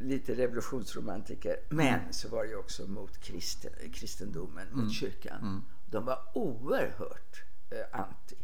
lite 0.10 0.34
revolutionsromantiker. 0.34 1.56
Men 1.70 1.88
mm. 1.88 2.14
så 2.14 2.30
var 2.30 2.44
det 2.44 2.50
ju 2.50 2.58
också 2.58 2.88
mot 2.88 3.22
kristen, 3.22 3.72
kristendomen, 3.94 4.68
mot 4.72 4.82
mm. 4.82 4.90
kyrkan. 4.90 5.42
Mm. 5.42 5.62
De 5.86 6.06
var 6.06 6.20
oerhört 6.34 7.44
anti. 7.92 8.36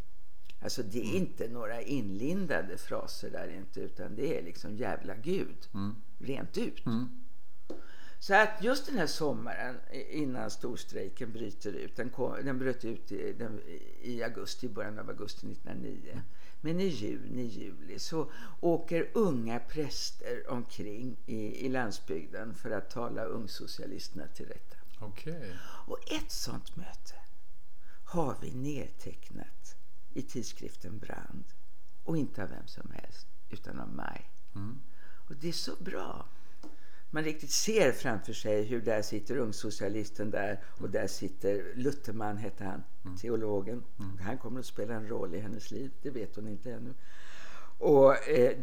Alltså 0.61 0.83
det 0.83 0.99
är 0.99 1.03
mm. 1.03 1.15
inte 1.15 1.47
några 1.47 1.81
inlindade 1.81 2.77
fraser 2.77 3.29
där 3.29 3.47
inte 3.47 3.79
utan 3.79 4.15
det 4.15 4.39
är 4.39 4.43
liksom 4.43 4.75
jävla 4.75 5.15
gud. 5.15 5.67
Mm. 5.73 5.95
Rent 6.19 6.57
ut. 6.57 6.85
Mm. 6.85 7.09
Så 8.19 8.33
att 8.33 8.63
just 8.63 8.85
den 8.85 8.97
här 8.97 9.07
sommaren 9.07 9.75
innan 10.09 10.51
storstrejken 10.51 11.31
bryter 11.31 11.73
ut, 11.73 11.95
den, 11.95 12.09
kom, 12.09 12.45
den 12.45 12.59
bröt 12.59 12.85
ut 12.85 13.11
i, 13.11 13.33
den, 13.33 13.61
i 14.01 14.23
augusti, 14.23 14.69
början 14.69 14.99
av 14.99 15.09
augusti 15.09 15.51
1909. 15.51 16.21
Men 16.61 16.79
i 16.79 16.87
juni, 16.87 17.43
juli 17.43 17.99
så 17.99 18.31
åker 18.59 19.09
unga 19.13 19.59
präster 19.59 20.51
omkring 20.51 21.17
i, 21.25 21.65
i 21.65 21.69
landsbygden 21.69 22.55
för 22.55 22.71
att 22.71 22.89
tala 22.89 23.23
ungsocialisterna 23.23 24.27
till 24.27 24.45
rätta. 24.45 25.05
Okay. 25.05 25.51
Och 25.87 26.11
ett 26.11 26.31
sånt 26.31 26.75
möte 26.75 27.15
har 28.05 28.37
vi 28.41 28.51
nedtecknat 28.51 29.75
i 30.13 30.21
tidskriften 30.21 30.99
Brand. 30.99 31.43
Och 32.03 32.17
inte 32.17 32.43
av 32.43 32.49
vem 32.49 32.67
som 32.67 32.91
helst, 32.91 33.27
utan 33.49 33.79
av 33.79 33.89
mig. 33.89 34.29
Mm. 34.55 34.79
Och 35.29 35.35
det 35.35 35.47
är 35.47 35.51
så 35.51 35.75
bra. 35.79 36.25
Man 37.09 37.23
riktigt 37.23 37.51
ser 37.51 37.91
framför 37.91 38.33
sig 38.33 38.63
hur 38.63 38.81
där 38.81 39.01
sitter 39.01 39.37
ungsocialisten 39.37 40.31
där 40.31 40.63
och 40.65 40.89
där 40.89 41.07
sitter 41.07 41.75
Lutherman, 41.75 42.37
hette 42.37 42.63
han, 42.63 42.83
mm. 43.05 43.17
teologen. 43.17 43.83
Mm. 43.99 44.17
Han 44.17 44.37
kommer 44.37 44.59
att 44.59 44.65
spela 44.65 44.93
en 44.93 45.07
roll 45.07 45.35
i 45.35 45.39
hennes 45.39 45.71
liv, 45.71 45.91
det 46.01 46.09
vet 46.09 46.35
hon 46.35 46.47
inte 46.47 46.71
ännu. 46.73 46.93
Och 47.77 48.29
eh, 48.29 48.57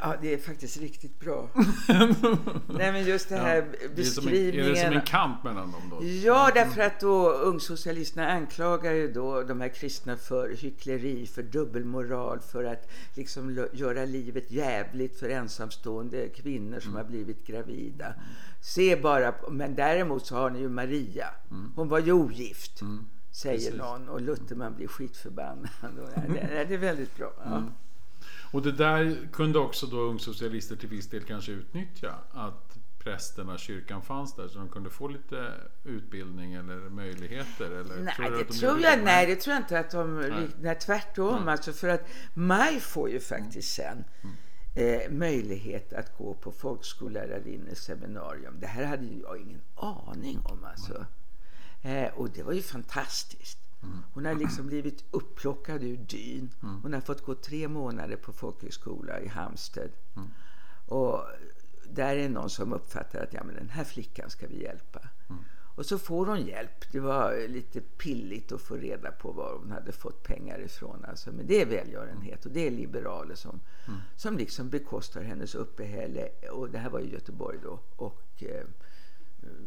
Ja, 0.00 0.14
det 0.22 0.34
är 0.34 0.38
faktiskt 0.38 0.76
riktigt 0.76 1.20
bra. 1.20 1.48
Nej, 2.68 2.92
men 2.92 3.04
just 3.04 3.28
det 3.28 3.36
här 3.36 3.56
ja, 3.56 3.88
beskrivningen. 3.96 4.66
är, 4.66 4.70
det 4.70 4.80
som 4.80 4.92
en 4.92 5.00
kamp 5.00 5.44
mellan 5.44 5.72
dem 5.72 5.82
då? 5.90 6.04
Ja, 6.04 6.50
därför 6.54 6.80
att 6.80 7.00
då 7.00 7.30
ungsocialisterna 7.30 8.28
anklagar 8.28 8.92
ju 8.92 9.12
då 9.12 9.42
de 9.42 9.60
här 9.60 9.68
kristna 9.68 10.16
för 10.16 10.50
hyckleri, 10.50 11.26
för 11.26 11.42
dubbelmoral, 11.42 12.40
för 12.40 12.64
att 12.64 12.90
liksom 13.14 13.66
göra 13.72 14.04
livet 14.04 14.50
jävligt 14.50 15.18
för 15.18 15.28
ensamstående 15.28 16.28
kvinnor 16.28 16.80
som 16.80 16.90
mm. 16.90 17.04
har 17.04 17.10
blivit 17.10 17.46
gravida. 17.46 18.06
Mm. 18.06 18.18
Se 18.60 18.96
bara, 18.96 19.34
men 19.50 19.74
däremot 19.74 20.26
så 20.26 20.36
har 20.36 20.50
ni 20.50 20.58
ju 20.58 20.68
Maria. 20.68 21.26
Mm. 21.50 21.72
Hon 21.76 21.88
var 21.88 21.98
ju 21.98 22.12
ogift. 22.12 22.80
Mm. 22.80 23.06
Säger 23.32 23.58
Precis. 23.58 23.74
någon 23.74 24.08
och 24.08 24.20
Lutherman 24.20 24.74
blir 24.74 24.88
skitförbannad. 24.88 25.68
det 26.68 26.74
är 26.74 26.78
väldigt 26.78 27.16
bra. 27.16 27.32
Ja. 27.44 27.62
Mm. 28.54 28.66
Och 28.66 28.72
det 28.72 28.84
där 28.84 29.28
kunde 29.32 29.58
också 29.58 29.86
då 29.86 29.96
ungsocialister 29.96 30.76
till 30.76 30.88
viss 30.88 31.08
del 31.08 31.22
kanske 31.22 31.52
utnyttja. 31.52 32.14
Att 32.32 32.78
prästerna, 32.98 33.58
kyrkan 33.58 34.02
fanns 34.02 34.34
där 34.34 34.48
så 34.48 34.58
de 34.58 34.68
kunde 34.68 34.90
få 34.90 35.08
lite 35.08 35.52
utbildning 35.84 36.54
eller 36.54 36.76
möjligheter? 36.76 37.70
Eller, 37.70 37.96
nej, 37.96 38.14
tror 38.16 38.30
det, 38.30 38.44
de 38.44 38.58
tror 38.58 38.80
jag, 38.80 39.04
nej, 39.04 39.26
det 39.26 39.36
tror 39.36 39.54
jag 39.54 39.62
inte 39.62 39.78
att 39.78 39.90
de... 39.90 40.20
Nej. 40.20 40.48
Nej, 40.60 40.78
tvärtom. 40.78 41.36
Mm. 41.36 41.48
Alltså 41.48 41.72
för 41.72 41.88
att 41.88 42.06
Maj 42.34 42.80
får 42.80 43.10
ju 43.10 43.20
faktiskt 43.20 43.74
sen 43.74 44.04
mm. 44.22 45.00
eh, 45.02 45.10
möjlighet 45.10 45.92
att 45.92 46.18
gå 46.18 46.34
på 46.34 46.52
folkskollärarinnens 46.52 47.78
seminarium. 47.78 48.60
Det 48.60 48.66
här 48.66 48.84
hade 48.84 49.06
jag 49.06 49.40
ingen 49.40 49.60
aning 49.74 50.40
om 50.44 50.64
alltså. 50.64 51.06
Eh, 51.82 52.12
och 52.14 52.30
det 52.30 52.42
var 52.42 52.52
ju 52.52 52.62
fantastiskt. 52.62 53.58
Hon 54.12 54.24
har 54.26 54.34
liksom 54.34 54.66
blivit 54.66 55.04
upplockad 55.10 55.82
ur 55.82 55.96
dyn. 55.96 56.54
Hon 56.82 56.92
har 56.92 57.00
fått 57.00 57.24
gå 57.24 57.34
tre 57.34 57.68
månader 57.68 58.16
på 58.16 58.32
folkhögskola 58.32 59.20
i 59.20 59.28
Halmstad. 59.28 59.90
Och 60.86 61.20
där 61.90 62.16
är 62.16 62.28
någon 62.28 62.50
som 62.50 62.72
uppfattar 62.72 63.22
att 63.22 63.32
ja, 63.32 63.44
men 63.44 63.54
den 63.54 63.68
här 63.68 63.84
flickan 63.84 64.30
ska 64.30 64.46
vi 64.46 64.62
hjälpa. 64.62 65.00
Och 65.76 65.86
så 65.86 65.98
får 65.98 66.26
hon 66.26 66.46
hjälp. 66.46 66.92
Det 66.92 67.00
var 67.00 67.48
lite 67.48 67.80
pilligt 67.80 68.52
att 68.52 68.60
få 68.60 68.76
reda 68.76 69.12
på 69.12 69.32
var 69.32 69.58
hon 69.58 69.70
hade 69.70 69.92
fått 69.92 70.22
pengar 70.22 70.58
ifrån. 70.58 71.04
Alltså, 71.04 71.32
men 71.32 71.46
det 71.46 71.62
är 71.62 71.66
välgörenhet 71.66 72.46
och 72.46 72.52
det 72.52 72.66
är 72.66 72.70
liberaler 72.70 73.34
som, 73.34 73.60
mm. 73.86 74.00
som 74.16 74.38
liksom 74.38 74.70
bekostar 74.70 75.22
hennes 75.22 75.54
uppehälle. 75.54 76.28
Och 76.52 76.70
det 76.70 76.78
här 76.78 76.90
var 76.90 77.00
i 77.00 77.12
Göteborg 77.12 77.58
då. 77.62 77.80
Och 77.96 78.42
eh, 78.42 78.64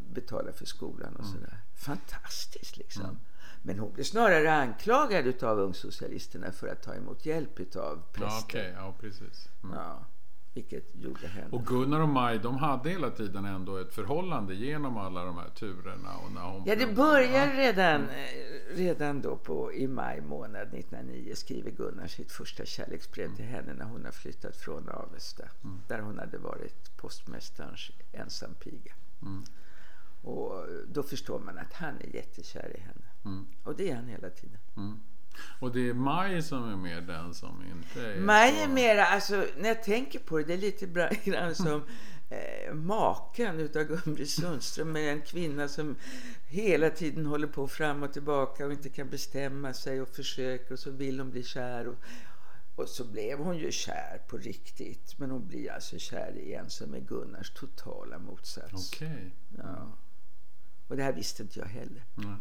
betalar 0.09 0.51
för 0.51 0.65
skolan 0.65 1.15
och 1.15 1.25
mm. 1.25 1.33
sådär. 1.33 1.61
Fantastiskt 1.75 2.77
liksom. 2.77 3.03
Mm. 3.03 3.17
Men 3.61 3.79
hon 3.79 3.93
blev 3.93 4.03
snarare 4.03 4.53
anklagad 4.53 5.43
av 5.43 5.59
ungsocialisterna 5.59 6.51
för 6.51 6.67
att 6.67 6.81
ta 6.81 6.93
emot 6.93 7.25
hjälp 7.25 7.75
av 7.75 8.01
präster. 8.13 8.59
Ja, 8.59 8.69
okay. 8.69 8.71
ja 8.71 8.95
precis. 8.99 9.49
Mm. 9.63 9.75
Ja, 9.75 10.05
vilket 10.57 10.95
gjorde 10.95 11.27
henne. 11.27 11.47
Och 11.51 11.65
Gunnar 11.65 11.99
och 11.99 12.09
Maj, 12.09 12.39
de 12.39 12.57
hade 12.57 12.89
hela 12.89 13.09
tiden 13.09 13.45
ändå 13.45 13.77
ett 13.77 13.93
förhållande 13.93 14.55
genom 14.55 14.97
alla 14.97 15.23
de 15.23 15.37
här 15.37 15.49
turerna. 15.49 16.17
Och 16.25 16.31
när 16.31 16.41
hon 16.41 16.63
ja, 16.65 16.75
det 16.75 16.95
börjar 16.95 17.55
redan, 17.55 18.01
mm. 18.01 18.11
redan 18.75 19.21
då 19.21 19.35
på, 19.35 19.73
i 19.73 19.87
maj 19.87 20.21
månad 20.21 20.73
1909 20.73 21.35
skriver 21.35 21.71
Gunnar 21.71 22.07
sitt 22.07 22.31
första 22.31 22.65
kärleksbrev 22.65 23.25
mm. 23.25 23.35
till 23.35 23.45
henne 23.45 23.73
när 23.73 23.85
hon 23.85 24.05
har 24.05 24.11
flyttat 24.11 24.55
från 24.55 24.89
Avesta. 24.89 25.43
Mm. 25.63 25.81
Där 25.87 25.99
hon 25.99 26.19
hade 26.19 26.37
varit 26.37 26.97
postmästarens 26.97 27.91
ensampiga. 28.11 28.93
Mm. 29.21 29.43
Och 30.21 30.65
då 30.87 31.03
förstår 31.03 31.39
man 31.39 31.57
att 31.57 31.73
han 31.73 32.01
är 32.01 32.15
jättekär 32.15 32.77
i 32.77 32.79
henne. 32.79 33.07
Mm. 33.25 33.45
Och 33.63 33.75
det 33.75 33.89
är 33.89 33.95
han 33.95 34.07
hela 34.07 34.29
tiden. 34.29 34.59
Mm. 34.77 34.99
Och 35.59 35.71
det 35.71 35.89
är 35.89 35.93
Maj 35.93 36.41
som 36.41 36.71
är 36.71 36.75
mer 36.75 37.01
den 37.01 37.33
som 37.33 37.63
inte 37.71 38.07
är 38.07 38.19
Maj 38.19 38.51
så... 38.51 38.63
är 38.63 38.67
mera, 38.67 39.05
alltså 39.05 39.45
när 39.57 39.67
jag 39.67 39.83
tänker 39.83 40.19
på 40.19 40.37
det, 40.37 40.43
det 40.43 40.53
är 40.53 40.57
lite 40.57 40.85
grann 41.23 41.55
som 41.55 41.83
eh, 42.29 42.73
maken 42.73 43.59
utav 43.59 43.83
Gun-Britt 43.83 44.29
Sundström 44.29 44.91
med 44.91 45.13
en 45.13 45.21
kvinna 45.21 45.67
som 45.67 45.95
hela 46.47 46.89
tiden 46.89 47.25
håller 47.25 47.47
på 47.47 47.67
fram 47.67 48.03
och 48.03 48.13
tillbaka 48.13 48.65
och 48.65 48.71
inte 48.71 48.89
kan 48.89 49.09
bestämma 49.09 49.73
sig 49.73 50.01
och 50.01 50.09
försöker 50.09 50.73
och 50.73 50.79
så 50.79 50.91
vill 50.91 51.19
hon 51.19 51.31
bli 51.31 51.43
kär. 51.43 51.87
Och, 51.87 51.95
och 52.75 52.89
så 52.89 53.03
blev 53.03 53.39
hon 53.39 53.57
ju 53.57 53.71
kär 53.71 54.21
på 54.27 54.37
riktigt. 54.37 55.19
Men 55.19 55.31
hon 55.31 55.47
blir 55.47 55.71
alltså 55.71 55.97
kär 55.97 56.33
i 56.37 56.53
en 56.53 56.69
som 56.69 56.93
är 56.93 56.99
Gunnars 56.99 57.49
totala 57.53 58.19
motsats. 58.19 58.93
Okej. 58.93 59.07
Okay. 59.07 59.31
Ja. 59.57 59.97
Och 60.87 60.97
det 60.97 61.03
här 61.03 61.13
visste 61.13 61.43
inte 61.43 61.59
jag 61.59 61.65
heller. 61.65 62.03
Mm. 62.17 62.35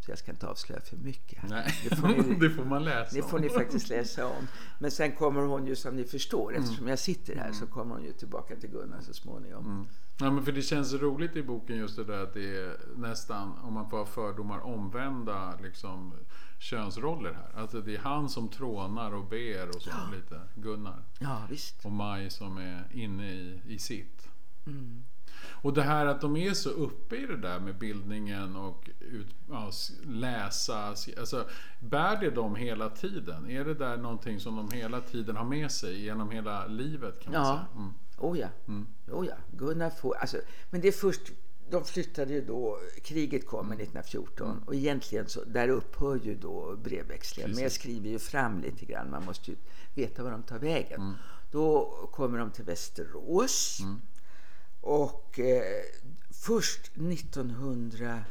Så 0.00 0.10
jag 0.10 0.18
ska 0.18 0.30
inte 0.30 0.46
avslöja 0.46 0.80
för 0.80 0.96
mycket. 0.96 1.42
Nej, 1.48 1.74
det 1.88 1.96
får, 1.96 2.08
ni, 2.08 2.34
det 2.40 2.50
får 2.50 2.64
man 2.64 2.84
läsa 2.84 3.16
Det 3.16 3.22
får 3.22 3.38
ni 3.38 3.48
faktiskt 3.48 3.88
läsa 3.88 4.26
om. 4.26 4.46
Men 4.78 4.90
sen 4.90 5.12
kommer 5.12 5.40
hon 5.40 5.66
ju 5.66 5.76
som 5.76 5.96
ni 5.96 6.04
förstår, 6.04 6.50
mm. 6.50 6.62
eftersom 6.62 6.88
jag 6.88 6.98
sitter 6.98 7.36
här, 7.36 7.52
så 7.52 7.66
kommer 7.66 7.94
hon 7.94 8.04
ju 8.04 8.12
tillbaka 8.12 8.56
till 8.56 8.70
Gunnar 8.70 9.00
så 9.00 9.14
småningom. 9.14 9.66
Mm. 9.66 9.86
Ja, 10.18 10.30
men 10.30 10.44
för 10.44 10.52
det 10.52 10.62
känns 10.62 10.92
roligt 10.92 11.36
i 11.36 11.42
boken 11.42 11.76
just 11.76 11.96
det 11.96 12.04
där 12.04 12.22
att 12.22 12.34
det 12.34 12.56
är 12.56 12.76
nästan, 12.96 13.58
om 13.58 13.72
man 13.72 13.90
får 13.90 13.98
ha 13.98 14.06
fördomar, 14.06 14.60
omvända 14.60 15.58
liksom, 15.62 16.14
könsroller 16.58 17.32
här. 17.32 17.60
Alltså 17.60 17.80
det 17.80 17.94
är 17.94 17.98
han 17.98 18.28
som 18.28 18.48
trånar 18.48 19.14
och 19.14 19.24
ber 19.24 19.68
och 19.68 19.82
så 19.82 19.90
ja. 19.90 20.16
lite, 20.16 20.40
Gunnar. 20.54 21.04
Ja, 21.18 21.42
visst. 21.50 21.84
Och 21.84 21.92
Maj 21.92 22.30
som 22.30 22.58
är 22.58 22.88
inne 22.92 23.32
i, 23.32 23.60
i 23.64 23.78
sitt. 23.78 24.28
Mm. 24.66 25.04
Och 25.48 25.74
det 25.74 25.82
här 25.82 26.06
att 26.06 26.20
de 26.20 26.36
är 26.36 26.54
så 26.54 26.70
uppe 26.70 27.16
i 27.16 27.26
det 27.26 27.36
där 27.36 27.60
med 27.60 27.78
bildningen 27.78 28.56
och 28.56 28.90
ut, 29.00 29.34
ja, 29.50 29.70
läsa. 30.02 30.94
Alltså, 31.18 31.44
bär 31.80 32.16
det 32.16 32.30
dem 32.30 32.56
hela 32.56 32.88
tiden? 32.88 33.50
Är 33.50 33.64
det 33.64 33.74
där 33.74 33.96
någonting 33.96 34.40
som 34.40 34.56
de 34.56 34.70
hela 34.76 35.00
tiden 35.00 35.36
har 35.36 35.44
med 35.44 35.70
sig 35.70 36.04
genom 36.04 36.30
hela 36.30 36.66
livet? 36.66 37.20
Kan 37.22 37.32
man 37.32 37.42
ja. 37.42 37.46
säga? 37.46 37.66
Mm. 37.76 37.94
Oh 38.18 38.38
ja. 38.38 38.48
Mm. 38.68 38.86
Oh 39.10 39.26
ja. 39.26 39.34
Gunnar 39.52 39.90
får, 39.90 40.16
alltså, 40.16 40.36
men 40.70 40.80
det 40.80 40.88
är 40.88 40.92
först 40.92 41.32
de 41.70 41.84
flyttade 41.84 42.32
ju 42.32 42.44
då, 42.44 42.78
kriget 43.02 43.46
kommer 43.46 43.74
1914 43.74 44.50
mm. 44.50 44.62
och 44.62 44.74
egentligen 44.74 45.28
så 45.28 45.44
där 45.44 45.68
upphör 45.68 46.20
ju 46.24 46.34
då 46.34 46.76
brevväxlingen. 46.76 47.52
Men 47.52 47.62
jag 47.62 47.72
skriver 47.72 48.08
ju 48.08 48.18
fram 48.18 48.60
lite 48.60 48.84
grann, 48.84 49.10
man 49.10 49.24
måste 49.24 49.50
ju 49.50 49.56
veta 49.94 50.22
var 50.22 50.30
de 50.30 50.42
tar 50.42 50.58
vägen. 50.58 51.00
Mm. 51.00 51.14
Då 51.50 51.84
kommer 52.12 52.38
de 52.38 52.50
till 52.50 52.64
Västerås 52.64 53.78
mm. 53.80 54.00
Och 54.80 55.38
eh, 55.38 55.82
först 56.30 56.90
1918 56.96 58.24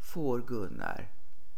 får 0.00 0.40
Gunnar 0.40 1.10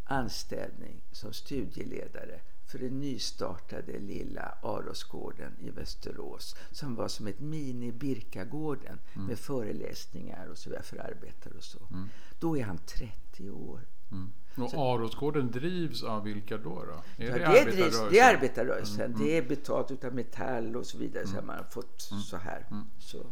anställning 0.04 1.00
som 1.12 1.32
studieledare 1.32 2.40
för 2.66 2.78
den 2.78 3.00
nystartade 3.00 3.98
lilla 3.98 4.58
Arosgården 4.62 5.56
i 5.60 5.70
Västerås 5.70 6.56
som 6.70 6.94
var 6.94 7.08
som 7.08 7.26
ett 7.26 7.40
mini 7.40 7.92
Birkagården 7.92 8.98
mm. 9.14 9.26
med 9.26 9.38
föreläsningar 9.38 10.46
och 10.46 10.58
så 10.58 10.70
vidare 10.70 10.84
för 10.84 10.96
arbetare 10.96 11.54
och 11.54 11.64
så. 11.64 11.88
Mm. 11.90 12.08
Då 12.38 12.58
är 12.58 12.62
han 12.62 12.78
30 12.78 13.50
år. 13.50 13.80
Mm. 14.12 14.32
Och 14.56 14.74
Arosgården 14.74 15.50
drivs 15.50 16.02
av 16.02 16.24
vilka 16.24 16.58
då? 16.58 16.84
då? 16.84 17.24
Är 17.24 17.38
ja, 17.38 17.52
det, 17.52 17.64
det, 17.64 17.70
drivs, 17.70 18.02
det 18.10 18.18
är 18.18 18.34
arbetarrörelsen. 18.34 19.04
Mm, 19.04 19.18
det 19.18 19.32
är 19.32 19.38
mm. 19.38 19.48
betalt 19.48 19.90
utav 19.90 20.14
Metall 20.14 20.76
och 20.76 20.86
så 20.86 20.98
vidare. 20.98 21.26
Så 21.26 21.32
mm. 21.32 21.46
man 21.46 21.56
har 21.56 21.64
fått 21.64 22.00
så 22.00 22.36
här. 22.36 22.66
Så. 22.98 23.26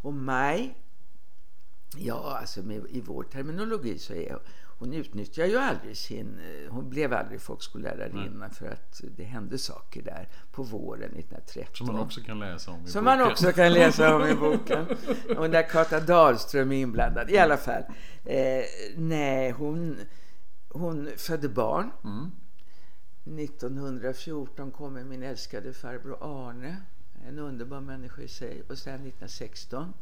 Och 0.00 0.14
Maj, 0.14 0.74
ja 1.96 2.38
alltså 2.40 2.62
med, 2.62 2.86
i 2.90 3.00
vår 3.00 3.22
terminologi 3.22 3.98
så 3.98 4.12
är 4.12 4.38
hon 4.78 4.92
utnyttjar 4.92 5.46
ju 5.46 5.56
aldrig 5.56 5.96
sin... 5.96 6.38
Eh, 6.38 6.72
hon 6.72 6.90
blev 6.90 7.12
aldrig 7.12 7.40
folkskollärarinnna 7.40 8.50
för 8.50 8.66
att 8.66 9.00
det 9.16 9.24
hände 9.24 9.58
saker 9.58 10.02
där 10.02 10.28
på 10.52 10.62
våren 10.62 11.10
1913. 11.10 11.74
Som 11.74 11.86
man 11.86 11.98
också 11.98 12.20
kan 12.20 12.38
läsa 12.38 12.70
om 12.70 12.84
i 12.84 12.88
Som 12.88 13.04
boken. 13.04 13.18
man 13.18 13.30
också 13.32 13.52
kan 13.52 13.72
läsa 13.72 14.16
om 14.16 14.28
i 14.28 14.34
boken. 14.40 14.86
Och 15.36 15.50
där 15.50 15.62
Kata 15.68 16.00
Dahlström 16.00 16.72
är 16.72 16.76
inblandad. 16.76 17.30
I 17.30 17.38
alla 17.38 17.56
fall. 17.56 17.82
Eh, 18.24 18.64
nej, 18.96 19.50
hon, 19.50 19.96
hon 20.68 21.10
födde 21.16 21.48
barn. 21.48 21.90
Mm. 22.04 22.30
1914 23.40 24.70
kommer 24.70 25.04
min 25.04 25.22
älskade 25.22 25.72
farbror 25.72 26.18
Arne. 26.20 26.76
En 27.28 27.38
underbar 27.38 27.80
människa 27.80 28.22
i 28.22 28.28
sig. 28.28 28.62
Och 28.68 28.78
sen 28.78 28.94
1916 28.94 29.92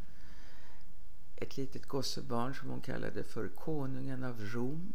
ett 1.36 1.56
litet 1.56 1.86
gossebarn 1.86 2.54
som 2.54 2.68
hon 2.68 2.80
kallade 2.80 3.24
för 3.24 3.48
konungen 3.48 4.24
av 4.24 4.40
Rom. 4.40 4.92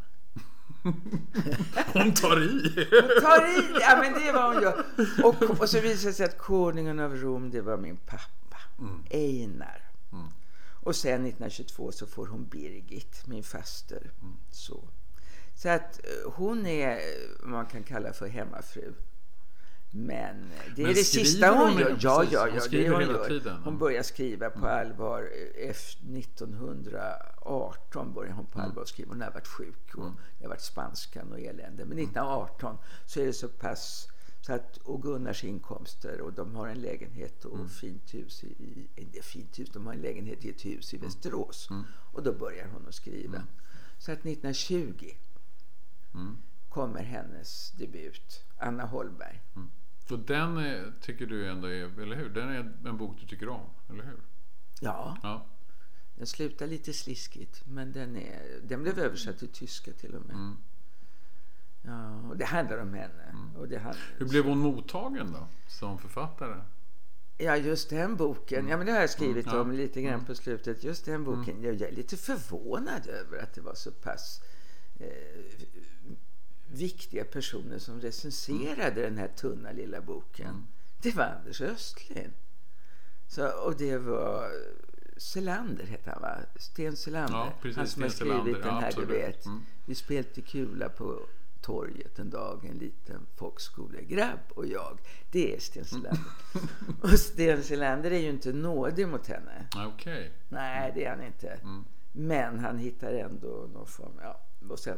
hon 1.93 2.13
tar 2.13 2.41
i! 2.41 2.87
hon 2.91 3.21
tar 3.21 3.59
i! 3.59 3.79
Ja, 3.81 3.97
men 4.01 4.13
det 4.13 4.31
var 4.31 4.53
hon 4.53 4.63
gör. 4.63 4.85
Och, 5.23 5.59
och 5.61 5.69
så 5.69 5.79
visade 5.81 6.09
det 6.09 6.13
sig 6.13 6.25
att 6.25 6.37
konungen 6.37 6.99
av 6.99 7.15
Rom, 7.15 7.51
det 7.51 7.61
var 7.61 7.77
min 7.77 7.97
pappa, 7.97 8.57
mm. 8.79 9.03
Einar. 9.09 9.91
Mm. 10.11 10.27
Och 10.83 10.95
sen 10.95 11.25
1922 11.25 11.91
så 11.91 12.07
får 12.07 12.27
hon 12.27 12.45
Birgit, 12.45 13.27
min 13.27 13.43
faster. 13.43 14.11
Mm. 14.21 14.37
Så. 14.51 14.87
så 15.55 15.69
att 15.69 15.99
eh, 16.05 16.31
hon 16.31 16.65
är 16.65 16.99
vad 17.39 17.49
man 17.49 17.65
kan 17.65 17.83
kalla 17.83 18.13
för 18.13 18.27
hemmafru. 18.27 18.93
Men 19.93 20.49
det 20.75 20.81
är 20.81 20.85
Men 20.85 20.95
det 20.95 21.03
sista 21.03 21.51
hon, 21.51 21.77
gör. 21.77 21.97
Ja, 21.99 22.23
ja, 22.31 22.47
ja, 22.47 22.47
hon 22.47 22.59
det 22.71 22.89
hon 22.89 23.01
gör. 23.01 23.27
Tiden. 23.27 23.61
Hon 23.63 23.77
börjar 23.77 24.03
skriva 24.03 24.49
på 24.49 24.67
mm. 24.67 24.79
allvar. 24.79 25.29
Efter 25.55 26.17
1918 26.17 28.13
börjar 28.13 28.33
hon 28.33 28.45
på 28.45 28.59
mm. 28.59 28.69
allvar 28.69 28.85
skriva. 28.85 29.09
Hon 29.09 29.21
har 29.21 29.31
varit 29.31 29.47
sjuk 29.47 29.95
och 29.95 30.03
mm. 30.03 30.15
det 30.37 30.45
har 30.45 30.49
varit 30.49 30.61
spanskan 30.61 31.31
och 31.31 31.39
elände. 31.39 31.85
Men 31.85 31.97
1918 31.97 32.77
så 33.05 33.19
är 33.19 33.25
det 33.25 33.33
så 33.33 33.47
pass 33.47 34.07
så 34.41 34.53
att, 34.53 34.77
och 34.77 35.01
Gunnars 35.01 35.43
inkomster 35.43 36.21
och 36.21 36.33
de 36.33 36.55
har 36.55 36.67
en 36.67 36.81
lägenhet 36.81 37.45
och 37.45 37.55
mm. 37.55 37.69
fint 37.69 38.13
hus 38.13 38.43
i, 38.43 38.87
i, 38.95 39.21
fint 39.21 39.59
hus, 39.59 39.69
de 39.69 39.85
har 39.85 39.93
en 39.93 40.01
lägenhet 40.01 40.45
i 40.45 40.49
ett 40.49 40.65
hus 40.65 40.93
i 40.93 40.97
mm. 40.97 41.07
Västerås. 41.07 41.67
Mm. 41.69 41.83
Och 42.11 42.23
då 42.23 42.33
börjar 42.33 42.67
hon 42.67 42.87
att 42.87 42.95
skriva. 42.95 43.35
Mm. 43.35 43.47
Så 43.97 44.11
att 44.11 44.19
1920 44.19 45.11
mm. 46.13 46.37
kommer 46.69 47.03
hennes 47.03 47.71
debut, 47.71 48.43
Anna 48.57 48.85
Holberg. 48.85 49.41
Mm. 50.13 50.27
Så 50.27 50.33
den 50.33 50.57
är, 50.57 50.93
tycker 51.01 51.25
du 51.25 51.49
ändå 51.49 51.67
är, 51.67 52.01
eller 52.01 52.15
hur? 52.15 52.29
Den 52.29 52.49
är 52.49 52.89
en 52.89 52.97
bok 52.97 53.17
du 53.21 53.27
tycker 53.27 53.49
om, 53.49 53.69
eller 53.89 54.03
hur? 54.03 54.19
Ja. 54.81 55.17
ja. 55.23 55.45
Den 56.15 56.27
slutar 56.27 56.67
lite 56.67 56.93
sliskigt, 56.93 57.63
men 57.65 57.91
den, 57.91 58.15
är, 58.15 58.59
den 58.63 58.83
blev 58.83 58.99
översatt 58.99 59.39
till 59.39 59.47
tyska 59.47 59.91
till 59.93 60.15
och 60.15 60.25
med. 60.25 60.35
Mm. 60.35 60.57
Ja, 61.81 62.29
och 62.29 62.37
det 62.37 62.45
handlar 62.45 62.77
om 62.77 62.93
henne. 62.93 63.23
Mm. 63.23 63.55
Och 63.55 63.67
det 63.67 63.77
handlar, 63.77 64.03
hur 64.17 64.25
blev 64.25 64.45
hon 64.45 64.59
mottagen 64.59 65.31
då, 65.31 65.47
som 65.67 65.99
författare? 65.99 66.61
Ja, 67.37 67.57
just 67.57 67.89
den 67.89 68.15
boken. 68.15 68.59
Mm. 68.59 68.71
Ja, 68.71 68.77
men 68.77 68.85
det 68.85 68.91
har 68.91 68.99
jag 68.99 69.09
skrivit 69.09 69.47
mm. 69.47 69.59
om 69.59 69.71
lite 69.71 70.01
grann 70.01 70.13
mm. 70.13 70.25
på 70.25 70.35
slutet. 70.35 70.83
Just 70.83 71.05
den 71.05 71.23
boken. 71.23 71.57
Mm. 71.57 71.63
Jag 71.63 71.81
är 71.81 71.91
lite 71.91 72.17
förvånad 72.17 73.07
över 73.07 73.43
att 73.43 73.53
det 73.53 73.61
var 73.61 73.73
så 73.73 73.91
pass 73.91 74.41
eh, 74.99 75.07
viktiga 76.71 77.25
personer 77.25 77.79
som 77.79 78.01
recenserade 78.01 79.01
den 79.01 79.17
här 79.17 79.27
tunna 79.27 79.71
lilla 79.71 80.01
boken. 80.01 80.49
Mm. 80.49 80.67
Det 81.01 81.15
var 81.15 81.23
Anders 81.23 81.61
Östlin. 81.61 82.33
Så, 83.27 83.47
och 83.47 83.77
det 83.77 83.97
var 83.97 84.51
Selander 85.17 85.85
hette 85.85 86.11
han 86.11 86.21
va? 86.21 86.37
Sten 86.55 86.95
Selander. 86.95 87.37
Ja, 87.37 87.53
precis, 87.61 87.77
han 87.77 87.87
som 87.87 88.01
har 88.01 88.09
skrivit 88.09 88.63
den 88.63 88.73
här 88.73 88.93
ja, 88.95 89.01
du 89.01 89.05
vet. 89.05 89.45
Mm. 89.45 89.61
Vi 89.85 89.95
spelade 89.95 90.41
kula 90.41 90.89
på 90.89 91.19
torget 91.61 92.19
en 92.19 92.29
dag, 92.29 92.65
en 92.65 92.77
liten 92.77 93.27
folkskolegrabb 93.35 94.39
och 94.49 94.67
jag. 94.67 94.99
Det 95.31 95.55
är 95.55 95.59
Sten 95.59 95.85
Selander. 95.85 96.19
Mm. 96.53 96.95
och 97.01 97.19
Sten 97.19 97.63
Selander 97.63 98.11
är 98.11 98.19
ju 98.19 98.29
inte 98.29 98.53
nådig 98.53 99.07
mot 99.07 99.27
henne. 99.27 99.67
Okay. 99.95 100.29
Nej, 100.49 100.91
det 100.95 101.05
är 101.05 101.09
han 101.09 101.23
inte. 101.23 101.47
Mm. 101.47 101.85
Men 102.11 102.59
han 102.59 102.77
hittar 102.77 103.13
ändå 103.13 103.69
någon 103.73 103.87
form, 103.87 104.19
ja. 104.21 104.41
Och 104.69 104.79
sen 104.79 104.97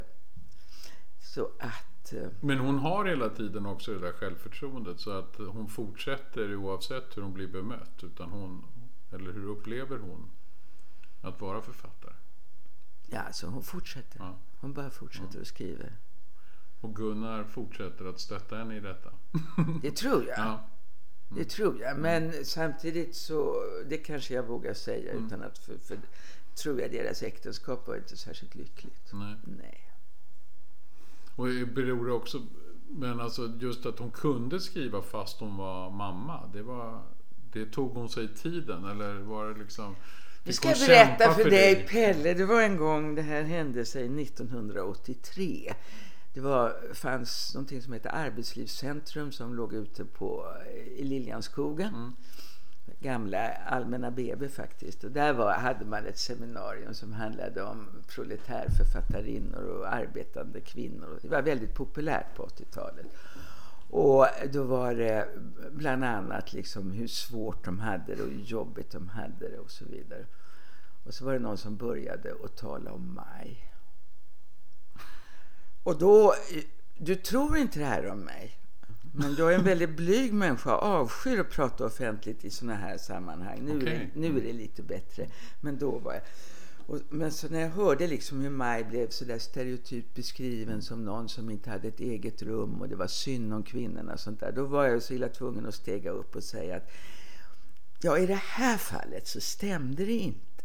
så 1.24 1.50
att... 1.60 2.14
Eh, 2.14 2.28
Men 2.40 2.60
hon 2.60 2.80
har 2.80 3.06
hela 3.06 3.30
tiden 3.30 3.66
också 3.66 3.94
det 3.94 4.00
där 4.00 4.12
självförtroendet 4.12 5.00
så 5.00 5.12
att 5.12 5.36
hon 5.38 5.68
fortsätter 5.68 6.56
oavsett 6.56 7.18
hur 7.18 7.22
hon 7.22 7.34
blir 7.34 7.48
bemött. 7.48 8.04
Utan 8.04 8.32
hon, 8.32 8.66
eller 9.12 9.34
hur 9.34 9.50
upplever 9.50 9.98
hon 9.98 10.30
att 11.22 11.42
vara 11.42 11.62
författare? 11.62 12.14
Ja, 13.08 13.20
alltså 13.20 13.48
hon 13.48 13.64
fortsätter. 13.64 14.20
Ja. 14.20 14.38
Hon 14.60 14.74
bara 14.74 14.90
fortsätter 14.90 15.36
ja. 15.36 15.42
att 15.42 15.48
skriva. 15.48 15.86
Och 16.82 16.96
Gunnar 16.96 17.44
fortsätter 17.44 18.06
att 18.06 18.20
stötta 18.20 18.56
henne 18.56 18.78
i 18.78 18.80
detta? 18.80 19.12
Det 19.82 19.92
tror 19.92 20.28
jag. 20.28 20.40
Ja. 20.40 20.52
Mm. 20.52 21.44
Det 21.44 21.50
tror 21.50 21.82
jag. 21.82 21.98
Men 21.98 22.24
mm. 22.24 22.46
samtidigt 22.46 23.16
så, 23.16 23.64
det 23.90 23.98
kanske 23.98 24.34
jag 24.34 24.44
vågar 24.44 24.74
säga 24.74 25.12
mm. 25.12 25.26
utan 25.26 25.44
att, 25.44 25.58
för, 25.58 25.78
för, 25.78 26.00
tror 26.56 26.82
jag 26.82 26.92
deras 26.92 27.24
äktenskap 27.24 27.88
var 27.88 27.96
inte 27.96 28.18
särskilt 28.18 28.56
lyckligt. 28.56 29.10
Nej. 29.14 29.36
Nej. 29.44 29.93
Och 31.36 31.48
beror 31.76 32.06
det 32.06 32.14
också, 32.14 32.42
men 32.90 33.20
alltså 33.20 33.52
just 33.60 33.86
att 33.86 34.00
hon 34.00 34.12
kunde 34.12 34.60
skriva 34.60 35.02
fast 35.02 35.40
hon 35.40 35.58
var 35.58 35.90
mamma, 35.90 36.50
det 36.54 36.62
var, 36.62 37.02
det 37.54 37.66
tog 37.66 37.94
hon 37.94 38.10
sig 38.10 38.28
tiden 38.28 38.86
eller 38.86 39.14
var 39.14 39.50
det 39.50 39.60
liksom 39.60 39.96
nu 40.46 40.54
ska 40.54 40.70
jag 40.70 40.80
berätta 40.80 41.34
för, 41.34 41.44
för 41.44 41.50
dig, 41.50 41.76
dig 41.76 41.88
Pelle. 41.88 42.34
Det 42.34 42.46
var 42.46 42.62
en 42.62 42.78
gång, 42.78 43.16
det 43.16 43.22
här 43.22 43.44
hände 43.44 43.86
sig 43.86 44.22
1983. 44.22 45.74
Det 46.34 46.42
var, 46.42 46.94
fanns 46.94 47.54
någonting 47.54 47.82
som 47.82 47.94
hette 47.94 48.10
Arbetslivscentrum 48.10 49.32
som 49.32 49.56
låg 49.56 49.74
ute 49.74 50.06
på, 50.06 50.46
i 50.98 51.04
Liljanskogen. 51.04 51.94
Mm 51.94 52.14
gamla 53.00 53.52
Allmänna 53.54 54.12
BB 54.12 54.50
faktiskt. 54.50 55.04
Och 55.04 55.12
där 55.12 55.34
var, 55.34 55.54
hade 55.54 55.86
man 55.86 56.06
ett 56.06 56.18
seminarium 56.18 56.94
som 56.94 57.14
handlade 57.14 57.64
om 57.64 57.88
proletärförfattarinnor 58.08 59.64
och 59.64 59.94
arbetande 59.94 60.62
kvinnor. 60.62 61.20
Det 61.22 61.28
var 61.28 61.42
väldigt 61.42 61.74
populärt 61.74 62.36
på 62.36 62.46
80-talet. 62.46 63.06
Och 63.90 64.28
då 64.52 64.64
var 64.64 64.96
det 64.96 65.28
bland 65.72 66.04
annat 66.04 66.54
liksom 66.54 66.92
hur 66.92 67.08
svårt 67.08 67.66
de 67.66 67.80
hade 67.80 68.16
det 68.16 68.24
och 68.24 68.30
hur 68.30 68.44
jobbigt 68.44 68.92
de 68.92 69.08
hade 69.08 69.50
det 69.50 69.60
och 69.60 69.72
så 69.72 69.86
vidare. 69.86 70.26
Och 71.04 71.14
så 71.14 71.26
var 71.26 71.34
det 71.34 71.40
någon 71.40 71.58
som 71.58 71.78
började 71.78 72.34
att 72.44 72.56
tala 72.58 72.92
om 72.92 73.14
mig. 73.14 73.74
Och 75.84 75.98
då, 75.98 76.34
du 76.98 77.16
tror 77.16 77.58
inte 77.58 77.80
det 77.80 77.86
här 77.86 78.08
om 78.08 78.20
mig. 78.20 78.58
Men 79.16 79.36
jag 79.36 79.54
är 79.54 79.58
en 79.58 79.64
väldigt 79.64 79.98
blyg 79.98 80.34
människa 80.34 80.72
avskyr 80.72 81.40
att 81.40 81.50
prata 81.50 81.86
offentligt 81.86 82.46
i 82.46 82.50
såna 82.50 82.76
här 82.76 82.98
sammanhang. 82.98 83.60
Nu, 83.64 83.78
okay. 83.78 83.94
är, 83.96 84.00
det, 84.00 84.20
nu 84.20 84.38
är 84.38 84.42
det 84.42 84.54
lite 84.54 84.84
bättre. 84.84 85.28
Men 85.62 85.78
då 85.78 85.92
var 86.00 86.14
jag... 86.14 86.22
Och, 86.88 87.00
men 87.10 87.32
så 87.32 87.50
när 87.50 87.60
jag 87.60 87.70
hörde 87.70 88.08
liksom 88.08 88.42
hur 88.42 88.50
Maj 88.50 88.84
blev 88.84 89.10
så 89.10 89.26
där 89.26 89.40
stereotypt 89.40 90.16
beskriven 90.16 90.82
som 90.82 91.06
någon 91.06 91.30
som 91.30 91.50
inte 91.50 91.70
hade 91.70 91.88
ett 91.88 92.00
eget 92.00 92.42
rum 92.42 92.82
och 92.82 92.90
det 92.90 92.96
var 92.96 93.08
synd 93.08 93.54
om 93.54 93.64
kvinnorna 93.64 94.14
och 94.14 94.20
sånt 94.20 94.40
där. 94.40 94.52
Då 94.52 94.66
var 94.66 94.86
jag 94.86 95.04
så 95.04 95.14
illa 95.14 95.30
tvungen 95.30 95.66
att 95.66 95.76
stega 95.76 96.12
upp 96.12 96.36
och 96.36 96.44
säga 96.44 96.76
att 96.76 96.92
Ja, 98.06 98.18
i 98.18 98.26
det 98.26 98.42
här 98.44 98.78
fallet 98.78 99.28
så 99.28 99.42
stämde 99.42 100.06
det 100.06 100.12
inte. 100.12 100.64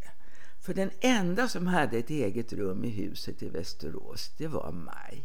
För 0.61 0.75
den 0.75 0.91
enda 1.01 1.49
som 1.49 1.67
hade 1.67 1.99
ett 1.99 2.11
eget 2.11 2.53
rum 2.53 2.85
i 2.85 2.89
huset 2.89 3.43
i 3.43 3.49
Västerås, 3.49 4.31
det 4.39 4.47
var 4.47 4.73
Maj. 4.73 5.25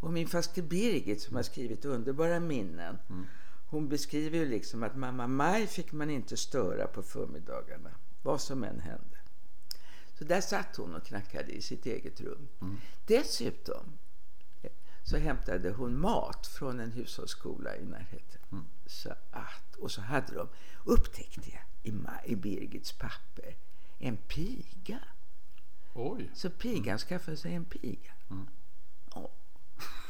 Och 0.00 0.12
min 0.12 0.28
faster 0.28 0.62
Birgit 0.62 1.20
som 1.20 1.36
har 1.36 1.42
skrivit 1.42 1.84
underbara 1.84 2.40
minnen, 2.40 2.98
mm. 3.08 3.26
hon 3.66 3.88
beskriver 3.88 4.38
ju 4.38 4.48
liksom 4.48 4.82
att 4.82 4.96
mamma 4.96 5.26
Maj 5.26 5.66
fick 5.66 5.92
man 5.92 6.10
inte 6.10 6.36
störa 6.36 6.86
på 6.86 7.02
förmiddagarna, 7.02 7.90
vad 8.22 8.40
som 8.40 8.64
än 8.64 8.80
hände. 8.80 9.16
Så 10.18 10.24
där 10.24 10.40
satt 10.40 10.76
hon 10.76 10.94
och 10.94 11.04
knackade 11.04 11.52
i 11.52 11.60
sitt 11.60 11.86
eget 11.86 12.20
rum. 12.20 12.48
Mm. 12.60 12.76
Dessutom 13.06 13.92
så 15.06 15.16
hämtade 15.16 15.70
hon 15.70 16.00
mat 16.00 16.46
från 16.46 16.80
en 16.80 16.92
hushållsskola 16.92 17.76
i 17.76 17.84
närheten. 17.84 18.40
Mm. 18.52 18.64
Så 18.86 19.10
att, 19.30 19.76
och 19.78 19.90
så 19.90 20.00
hade 20.00 20.34
de, 20.34 20.48
upptäckte 20.84 21.50
jag 21.50 21.62
i, 21.82 22.32
i 22.32 22.36
Birgits 22.36 22.92
papper, 22.92 23.56
en 23.98 24.16
piga. 24.16 24.98
Oj. 25.94 26.30
Så 26.34 26.50
pigan 26.50 26.88
mm. 26.88 26.98
skaffade 26.98 27.36
sig 27.36 27.54
en 27.54 27.64
piga. 27.64 28.12
Mm. 28.30 28.46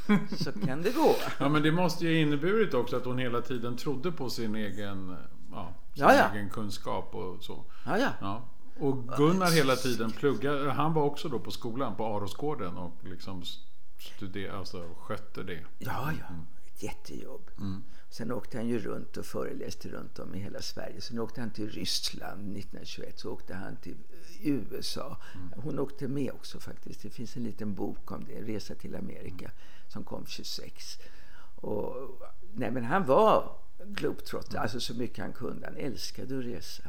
Så 0.37 0.53
kan 0.66 0.83
det 0.83 0.90
gå. 0.90 1.16
Ja, 1.38 1.49
men 1.49 1.62
det 1.62 1.73
måste 1.73 2.07
ju 2.07 2.21
inneburit 2.21 2.75
också 2.75 2.97
att 2.97 3.05
hon 3.05 3.19
hela 3.19 3.40
tiden 3.40 3.77
trodde 3.77 4.12
på 4.12 4.31
sin 4.31 4.55
egen, 4.55 5.16
ja, 5.51 5.75
sin 5.95 6.05
ja, 6.05 6.14
ja. 6.14 6.35
egen 6.35 6.51
kunskap 6.51 7.14
och 7.14 7.45
så. 7.45 7.64
Ja, 7.87 7.99
ja. 7.99 8.11
ja. 8.21 8.49
Och 8.79 9.09
Gunnar 9.16 9.51
hela 9.51 9.77
tiden 9.77 10.11
pluggade. 10.11 10.71
Han 10.71 10.95
var 10.95 11.03
också 11.03 11.29
då 11.29 11.38
på 11.38 11.51
skolan 11.51 11.97
på 11.97 12.07
Arosgården 12.07 12.77
och 12.77 12.92
liksom 13.05 13.42
studerade, 13.99 14.59
alltså 14.59 14.95
skötte 14.99 15.42
det. 15.42 15.64
Ja, 15.79 16.12
ja. 16.21 16.27
Mm. 16.29 16.47
Ett 16.66 16.83
jättejobb. 16.83 17.51
Mm. 17.59 17.83
Sen 18.11 18.33
åkte 18.33 18.57
han 18.57 18.69
ju 18.69 18.79
runt 18.79 19.16
och 19.16 19.27
föreläste 19.27 19.88
runt 19.88 20.19
om 20.19 20.35
i 20.35 20.38
hela 20.38 20.61
Sverige. 20.61 21.01
Sen 21.01 21.19
åkte 21.19 21.40
han 21.40 21.51
till 21.51 21.71
Ryssland 21.71 22.57
1921. 22.57 23.19
Så 23.19 23.33
åkte 23.33 23.55
han 23.55 23.77
till 23.77 23.97
USA. 24.42 25.16
Mm. 25.35 25.53
Hon 25.57 25.79
åkte 25.79 26.09
med 26.09 26.33
också 26.33 26.61
faktiskt. 26.61 27.03
Det 27.03 27.11
finns 27.11 27.37
en 27.37 27.42
liten 27.42 27.75
bok 27.75 28.12
om 28.12 28.25
det. 28.25 28.42
Resa 28.42 28.75
till 28.75 28.97
Amerika. 28.97 29.45
Mm. 29.45 29.57
Som 29.88 30.05
kom 30.05 30.27
26. 30.27 30.99
Och, 31.57 31.94
nej 32.55 32.70
men 32.70 32.85
han 32.85 33.07
var 33.07 33.53
globetrotter. 33.85 34.53
Mm. 34.53 34.62
Alltså 34.62 34.81
så 34.81 34.94
mycket 34.94 35.18
han 35.18 35.33
kunde. 35.33 35.66
Han 35.66 35.77
älskade 35.77 36.38
att 36.38 36.44
resa. 36.44 36.83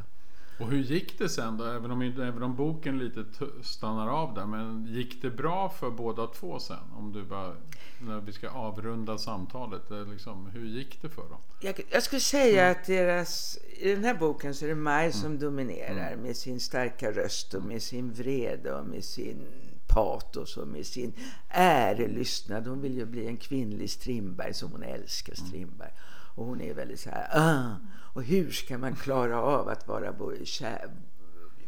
Och 0.59 0.67
hur 0.67 0.77
gick 0.77 1.19
det 1.19 1.29
sen 1.29 1.57
då? 1.57 1.65
Även 1.65 1.91
om, 1.91 2.01
även 2.01 2.43
om 2.43 2.55
boken 2.55 2.99
lite 2.99 3.25
stannar 3.63 4.07
av 4.07 4.33
där. 4.33 4.45
Men 4.45 4.85
gick 4.85 5.21
det 5.21 5.29
bra 5.29 5.69
för 5.69 5.91
båda 5.91 6.27
två 6.27 6.59
sen? 6.59 6.77
Om 6.97 7.13
du 7.13 7.23
bara, 7.23 7.55
när 7.99 8.21
vi 8.21 8.33
ska 8.33 8.49
avrunda 8.49 9.17
samtalet. 9.17 9.81
Liksom, 10.11 10.49
hur 10.53 10.65
gick 10.65 11.01
det 11.01 11.09
för 11.09 11.21
dem? 11.21 11.41
Jag, 11.59 11.81
jag 11.89 12.03
skulle 12.03 12.19
säga 12.19 12.63
mm. 12.63 12.71
att 12.71 12.87
deras, 12.87 13.57
i 13.77 13.95
den 13.95 14.03
här 14.03 14.13
boken 14.13 14.55
så 14.55 14.65
är 14.65 14.69
det 14.69 14.75
Maj 14.75 15.11
som 15.11 15.25
mm. 15.25 15.39
dominerar 15.39 16.11
mm. 16.11 16.19
med 16.19 16.37
sin 16.37 16.59
starka 16.59 17.11
röst 17.11 17.53
och 17.53 17.63
med 17.63 17.81
sin 17.81 18.13
vrede 18.13 18.73
och 18.73 18.85
med 18.85 19.03
sin 19.03 19.45
patos 19.87 20.57
och 20.57 20.67
med 20.67 20.85
sin 20.85 21.13
ärelystnad. 21.49 22.67
Hon 22.67 22.81
vill 22.81 22.97
ju 22.97 23.05
bli 23.05 23.27
en 23.27 23.37
kvinnlig 23.37 23.89
Strindberg 23.89 24.53
som 24.53 24.71
hon 24.71 24.83
älskar 24.83 25.33
mm. 25.37 25.47
Strindberg. 25.47 25.91
Och 26.35 26.45
hon 26.45 26.61
är 26.61 26.73
väldigt 26.73 26.99
så 26.99 27.09
här, 27.09 27.29
ah, 27.31 27.75
och 28.13 28.23
hur 28.23 28.51
ska 28.51 28.77
man 28.77 28.95
klara 28.95 29.41
av 29.41 29.69
att 29.69 29.87
vara 29.87 30.13
både, 30.13 30.45
kär, 30.45 30.91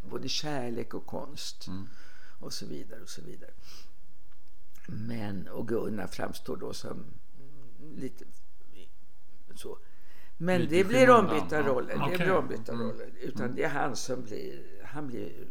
både 0.10 0.29
kärlek 0.29 0.93
och 0.93 1.05
konst? 1.05 1.67
Mm. 1.67 1.88
Och 2.39 2.53
så 2.53 2.65
vidare 2.65 3.01
och 3.01 3.10
så 3.10 3.21
vidare. 3.21 3.51
Men, 4.88 5.47
och 5.47 5.67
Gunnar 5.67 6.08
framstår 6.08 6.58
då 6.58 6.73
som 6.73 7.05
lite 7.95 8.25
så. 9.55 9.77
Men 10.38 10.62
lite 10.62 10.75
det 10.75 10.84
blir 10.84 11.10
ombytta 11.10 11.62
roller. 11.62 11.95
Okay. 11.95 12.12
Det 12.12 12.17
blir 12.17 12.36
ombytta 12.36 12.71
mm. 12.71 12.88
roller. 12.88 13.12
Utan 13.21 13.45
mm. 13.45 13.55
det 13.55 13.63
är 13.63 13.69
han 13.69 13.95
som 13.95 14.23
blir, 14.23 14.82
han 14.84 15.08
blir 15.08 15.47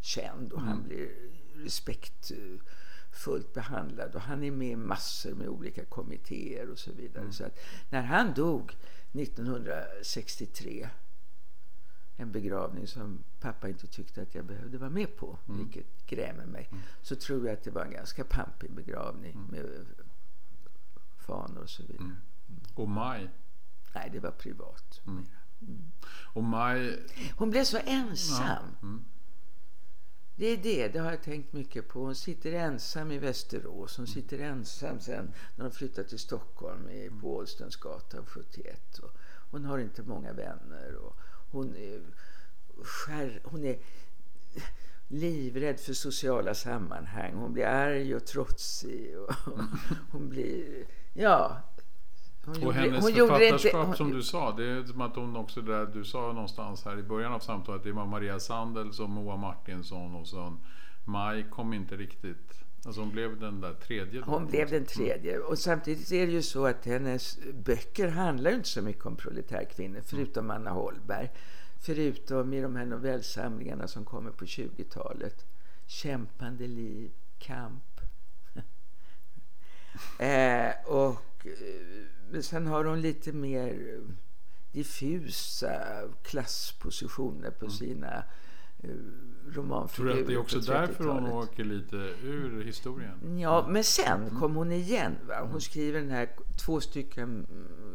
känd 0.00 0.52
och 0.52 0.60
han 0.60 0.72
mm. 0.72 0.88
blir 0.88 1.27
respektfullt 1.64 3.52
behandlad. 3.54 4.14
Och 4.14 4.20
han 4.20 4.42
är 4.42 4.50
med 4.50 4.70
i 4.70 4.76
massor 4.76 5.34
med 5.34 5.48
olika 5.48 5.84
kommittéer 5.84 6.70
och 6.70 6.78
så 6.78 6.92
vidare. 6.92 7.22
Mm. 7.22 7.32
Så 7.32 7.44
att 7.44 7.58
när 7.90 8.02
han 8.02 8.34
dog 8.34 8.76
1963 9.12 10.88
en 12.20 12.32
begravning 12.32 12.86
som 12.86 13.24
pappa 13.40 13.68
inte 13.68 13.86
tyckte 13.86 14.22
att 14.22 14.34
jag 14.34 14.44
behövde 14.44 14.78
vara 14.78 14.90
med 14.90 15.16
på, 15.16 15.38
mm. 15.48 15.58
vilket 15.58 16.06
grämer 16.06 16.46
mig. 16.46 16.68
Mm. 16.70 16.82
Så 17.02 17.16
tror 17.16 17.46
jag 17.46 17.54
att 17.54 17.64
det 17.64 17.70
var 17.70 17.84
en 17.84 17.90
ganska 17.90 18.24
pampig 18.24 18.72
begravning 18.72 19.32
mm. 19.32 19.46
med 19.46 19.86
fanor 21.18 21.62
och 21.62 21.70
så 21.70 21.82
vidare. 21.82 22.04
Mm. 22.04 22.16
Och 22.74 22.88
Maj? 22.88 23.30
Nej, 23.94 24.10
det 24.12 24.20
var 24.20 24.30
privat. 24.30 25.00
Mm. 25.06 25.26
Mm. 25.60 25.92
Och 26.10 26.44
Maj... 26.44 27.06
Hon 27.36 27.50
blev 27.50 27.64
så 27.64 27.78
ensam. 27.84 28.76
Ja. 28.80 28.88
Det 30.38 30.46
är 30.46 30.56
det, 30.56 30.88
det 30.88 30.98
har 30.98 31.10
jag 31.10 31.22
tänkt 31.22 31.52
mycket 31.52 31.88
på. 31.88 32.00
Hon 32.00 32.14
sitter 32.14 32.52
ensam 32.52 33.10
i 33.10 33.18
Västerås. 33.18 33.96
Hon 33.96 34.06
sitter 34.06 34.38
ensam 34.38 35.00
sen 35.00 35.32
när 35.56 35.64
hon 35.64 35.72
flyttar 35.72 36.02
till 36.02 36.18
Stockholm 36.18 36.88
i, 36.88 37.10
på 37.20 37.36
Ålstensgatan 37.36 38.26
71. 38.26 38.98
Och 38.98 39.10
hon 39.50 39.64
har 39.64 39.78
inte 39.78 40.02
många 40.02 40.32
vänner. 40.32 40.96
Och 40.96 41.16
hon, 41.50 41.76
är, 41.76 42.00
skär, 42.82 43.40
hon 43.44 43.64
är 43.64 43.78
livrädd 45.08 45.80
för 45.80 45.92
sociala 45.92 46.54
sammanhang. 46.54 47.34
Hon 47.34 47.52
blir 47.52 47.66
arg 47.66 48.14
och 48.14 48.26
trotsig. 48.26 49.18
Och 49.18 49.34
hon 50.10 50.28
blir... 50.28 50.86
Ja, 51.12 51.62
hon 52.44 52.66
och 52.66 52.74
hennes 52.74 53.04
hon 53.04 53.12
författarskap 53.12 53.84
inte, 53.86 53.96
som 53.96 54.10
du 54.10 54.22
sa, 54.22 54.52
det 54.52 54.64
är 54.64 54.84
som 54.84 55.00
att 55.00 55.16
hon 55.16 55.36
också 55.36 55.62
där, 55.62 55.86
du 55.86 56.04
sa 56.04 56.32
någonstans 56.32 56.84
här 56.84 56.98
i 56.98 57.02
början 57.02 57.32
av 57.32 57.38
samtalet, 57.38 57.84
det 57.84 57.92
var 57.92 58.06
Maria 58.06 58.40
Sandels 58.40 59.00
och 59.00 59.10
Moa 59.10 59.36
Martinsson 59.36 60.14
och 60.14 60.26
så 60.26 60.56
Maj 61.04 61.46
kom 61.50 61.72
inte 61.72 61.96
riktigt, 61.96 62.64
alltså 62.84 63.00
hon 63.00 63.10
blev 63.10 63.40
den 63.40 63.60
där 63.60 63.74
tredje. 63.74 64.20
Då. 64.20 64.26
Hon 64.26 64.46
blev 64.46 64.70
den 64.70 64.84
tredje 64.84 65.38
och 65.38 65.58
samtidigt 65.58 66.12
är 66.12 66.26
det 66.26 66.32
ju 66.32 66.42
så 66.42 66.66
att 66.66 66.84
hennes 66.84 67.38
böcker 67.54 68.08
handlar 68.08 68.50
inte 68.50 68.68
så 68.68 68.82
mycket 68.82 69.06
om 69.06 69.16
proletärkvinnor 69.16 70.00
förutom 70.04 70.44
mm. 70.44 70.56
Anna 70.56 70.70
Holberg. 70.70 71.30
Förutom 71.80 72.52
i 72.52 72.60
de 72.60 72.76
här 72.76 72.86
novellsamlingarna 72.86 73.88
som 73.88 74.04
kommer 74.04 74.30
på 74.30 74.44
20-talet. 74.44 75.44
Kämpande 75.86 76.66
liv, 76.66 77.10
kamp. 77.38 78.00
eh, 80.18 80.70
sen 82.42 82.66
har 82.66 82.84
hon 82.84 83.00
lite 83.00 83.32
mer 83.32 84.00
diffusa 84.72 85.72
klasspositioner 86.22 87.50
på 87.50 87.64
mm. 87.64 87.70
sina 87.70 88.22
uh, 88.84 88.90
romanfigurer. 89.52 90.12
Tror 90.12 90.16
du 90.16 90.20
att 90.20 90.26
det 90.26 90.32
är 90.32 90.38
också 90.38 90.60
därför 90.60 91.04
hon 91.04 91.26
åker 91.26 91.64
lite 91.64 91.96
ur 92.22 92.64
historien? 92.64 93.38
Ja, 93.38 93.66
men 93.68 93.84
sen 93.84 94.22
mm. 94.22 94.40
kom 94.40 94.54
hon 94.54 94.72
igen. 94.72 95.16
Va? 95.28 95.38
Hon 95.40 95.48
mm. 95.48 95.60
skriver 95.60 96.00
den 96.00 96.10
här 96.10 96.30
två 96.56 96.80
stycken 96.80 97.46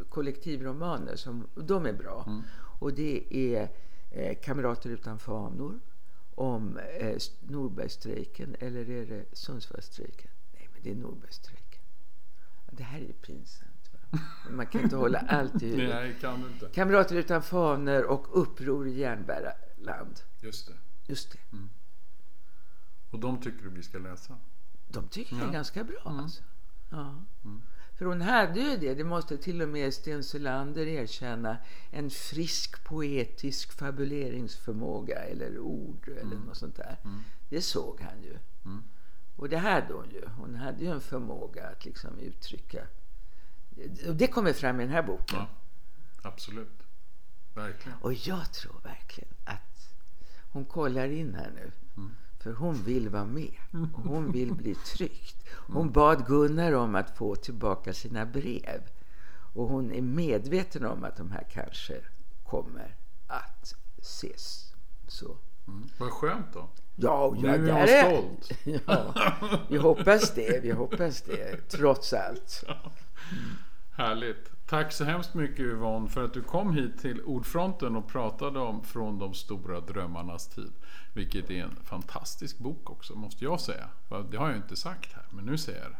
kollektivromaner. 0.09 1.15
Som, 1.15 1.47
de 1.55 1.85
är 1.85 1.93
bra. 1.93 2.23
Mm. 2.27 2.41
Och 2.79 2.93
det 2.93 3.35
är 3.35 3.69
eh, 4.11 4.37
Kamrater 4.41 4.89
utan 4.89 5.19
fanor 5.19 5.79
om 6.35 6.77
eh, 6.77 7.17
Norbergstrejken 7.41 8.55
eller 8.59 8.89
är 8.89 9.05
det 9.05 9.25
Sundsvallsstrejken? 9.33 10.31
Nej, 10.53 10.69
men 10.73 10.83
det 10.83 10.91
är 10.91 10.95
Norbergstrejken. 10.95 11.81
Det 12.71 12.83
här 12.83 12.99
är 12.99 13.05
ju 13.05 13.13
pinsamt. 13.13 13.72
Man 14.49 14.65
kan 14.65 14.81
inte 14.81 14.95
hålla 14.95 15.19
allt 15.19 15.63
i 15.63 15.65
huvudet. 15.65 15.95
Nej, 15.95 16.15
kan 16.21 16.51
inte. 16.53 16.69
Kamrater 16.73 17.15
utan 17.15 17.41
faner 17.41 18.05
och 18.05 18.41
Uppror 18.41 18.87
i 18.87 18.99
järnbärarland. 18.99 20.19
Just 20.41 20.67
det. 20.67 20.73
Just 21.07 21.31
det. 21.31 21.37
Mm. 21.51 21.69
Och 23.11 23.19
de 23.19 23.41
tycker 23.41 23.63
du 23.63 23.69
vi 23.69 23.83
ska 23.83 23.97
läsa? 23.97 24.37
De 24.87 25.07
tycker 25.07 25.35
ja. 25.35 25.41
det 25.43 25.49
är 25.49 25.53
ganska 25.53 25.83
bra. 25.83 26.01
Mm. 26.05 26.19
Alltså. 26.19 26.43
Ja. 26.89 27.23
Mm. 27.43 27.61
För 27.95 28.05
hon 28.05 28.21
hade 28.21 28.59
ju 28.59 28.77
det, 28.77 28.93
det 28.93 29.03
måste 29.03 29.37
till 29.37 29.61
och 29.61 29.69
med 29.69 29.93
Sten 29.93 30.23
Selander 30.23 30.87
erkänna, 30.87 31.57
en 31.91 32.09
frisk 32.09 32.83
poetisk 32.83 33.71
fabuleringsförmåga 33.71 35.19
eller 35.19 35.59
ord 35.59 36.07
eller 36.07 36.21
mm. 36.21 36.39
något 36.39 36.57
sånt 36.57 36.75
där. 36.75 36.99
Mm. 37.03 37.19
Det 37.49 37.61
såg 37.61 38.01
han 38.01 38.23
ju. 38.23 38.37
Mm. 38.65 38.83
Och 39.35 39.49
det 39.49 39.57
hade 39.57 39.93
hon 39.93 40.09
ju. 40.11 40.25
Hon 40.37 40.55
hade 40.55 40.83
ju 40.83 40.91
en 40.91 41.01
förmåga 41.01 41.67
att 41.67 41.85
liksom 41.85 42.19
uttrycka 42.19 42.87
det 44.13 44.27
kommer 44.27 44.53
fram 44.53 44.79
i 44.79 44.83
den 44.83 44.93
här 44.93 45.03
boken. 45.03 45.39
Ja, 45.39 45.47
absolut. 46.21 46.83
Verkligen. 47.53 47.97
Och 48.01 48.13
jag 48.13 48.53
tror 48.53 48.75
verkligen 48.83 49.33
att 49.43 49.93
hon 50.51 50.65
kollar 50.65 51.07
in 51.07 51.35
här 51.35 51.51
nu. 51.55 51.71
Mm. 51.97 52.15
För 52.39 52.53
hon 52.53 52.83
vill 52.83 53.09
vara 53.09 53.25
med. 53.25 53.53
Och 53.71 54.03
hon 54.03 54.31
vill 54.31 54.53
bli 54.53 54.75
tryckt. 54.95 55.37
Hon 55.49 55.81
mm. 55.81 55.93
bad 55.93 56.25
Gunnar 56.25 56.73
om 56.73 56.95
att 56.95 57.17
få 57.17 57.35
tillbaka 57.35 57.93
sina 57.93 58.25
brev. 58.25 58.81
Och 59.53 59.67
hon 59.67 59.91
är 59.91 60.01
medveten 60.01 60.85
om 60.85 61.03
att 61.03 61.17
de 61.17 61.31
här 61.31 61.47
kanske 61.51 62.01
kommer 62.43 62.95
att 63.27 63.75
ses. 64.01 64.73
Så. 65.07 65.37
Mm. 65.67 65.89
Vad 65.97 66.11
skönt 66.11 66.53
då. 66.53 66.69
Ja, 66.95 67.35
ja 67.35 67.57
nu 67.57 67.69
är 67.69 68.11
hon 68.11 68.37
stolt. 68.41 68.59
ja, 68.87 69.13
vi 69.69 69.77
hoppas 69.77 70.33
det. 70.33 70.63
Vi 70.63 70.71
hoppas 70.71 71.21
det, 71.21 71.69
trots 71.69 72.13
allt. 72.13 72.63
Härligt. 73.95 74.51
Tack 74.65 74.91
så 74.91 75.03
hemskt 75.03 75.33
mycket 75.33 75.59
Yvonne 75.59 76.09
för 76.09 76.25
att 76.25 76.33
du 76.33 76.41
kom 76.41 76.73
hit 76.73 76.99
till 76.99 77.21
Ordfronten 77.21 77.95
och 77.95 78.07
pratade 78.07 78.59
om 78.59 78.83
Från 78.83 79.19
de 79.19 79.33
stora 79.33 79.79
drömmarnas 79.79 80.47
tid. 80.47 80.71
Vilket 81.13 81.49
är 81.49 81.63
en 81.63 81.75
fantastisk 81.83 82.57
bok 82.57 82.89
också, 82.89 83.15
måste 83.15 83.43
jag 83.43 83.59
säga. 83.59 83.87
Det 84.31 84.37
har 84.37 84.47
jag 84.47 84.57
inte 84.57 84.75
sagt 84.75 85.13
här, 85.13 85.25
men 85.31 85.45
nu 85.45 85.57
säger 85.57 85.81
jag 85.81 85.91
det. 85.91 85.97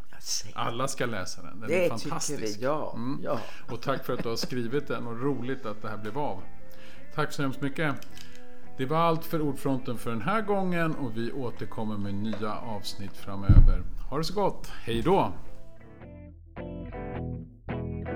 Alla 0.54 0.88
ska 0.88 1.06
läsa 1.06 1.42
den. 1.42 1.60
Den 1.60 1.70
det 1.70 1.86
är 1.86 1.90
fantastisk. 1.90 2.40
tycker 2.40 2.58
vi, 2.60 2.64
ja. 2.64 2.94
Mm. 2.96 3.20
ja. 3.24 3.40
Och 3.72 3.82
tack 3.82 4.06
för 4.06 4.14
att 4.14 4.24
du 4.24 4.30
har 4.30 4.36
skrivit 4.36 4.88
den 4.88 5.08
och 5.08 5.22
roligt 5.22 5.66
att 5.66 5.82
det 5.82 5.90
här 5.90 5.98
blev 5.98 6.18
av. 6.18 6.42
Tack 7.16 7.32
så 7.32 7.42
hemskt 7.42 7.62
mycket. 7.62 7.96
Det 8.78 8.86
var 8.86 8.98
allt 8.98 9.26
för 9.26 9.42
Ordfronten 9.42 9.98
för 9.98 10.10
den 10.10 10.22
här 10.22 10.42
gången 10.42 10.96
och 10.96 11.18
vi 11.18 11.32
återkommer 11.32 11.98
med 11.98 12.14
nya 12.14 12.56
avsnitt 12.56 13.18
framöver. 13.18 13.84
Ha 14.10 14.18
det 14.18 14.24
så 14.24 14.34
gott. 14.34 14.68
Hej 14.68 15.02
då! 15.02 15.34
Thank 16.56 16.94
you. 18.08 18.13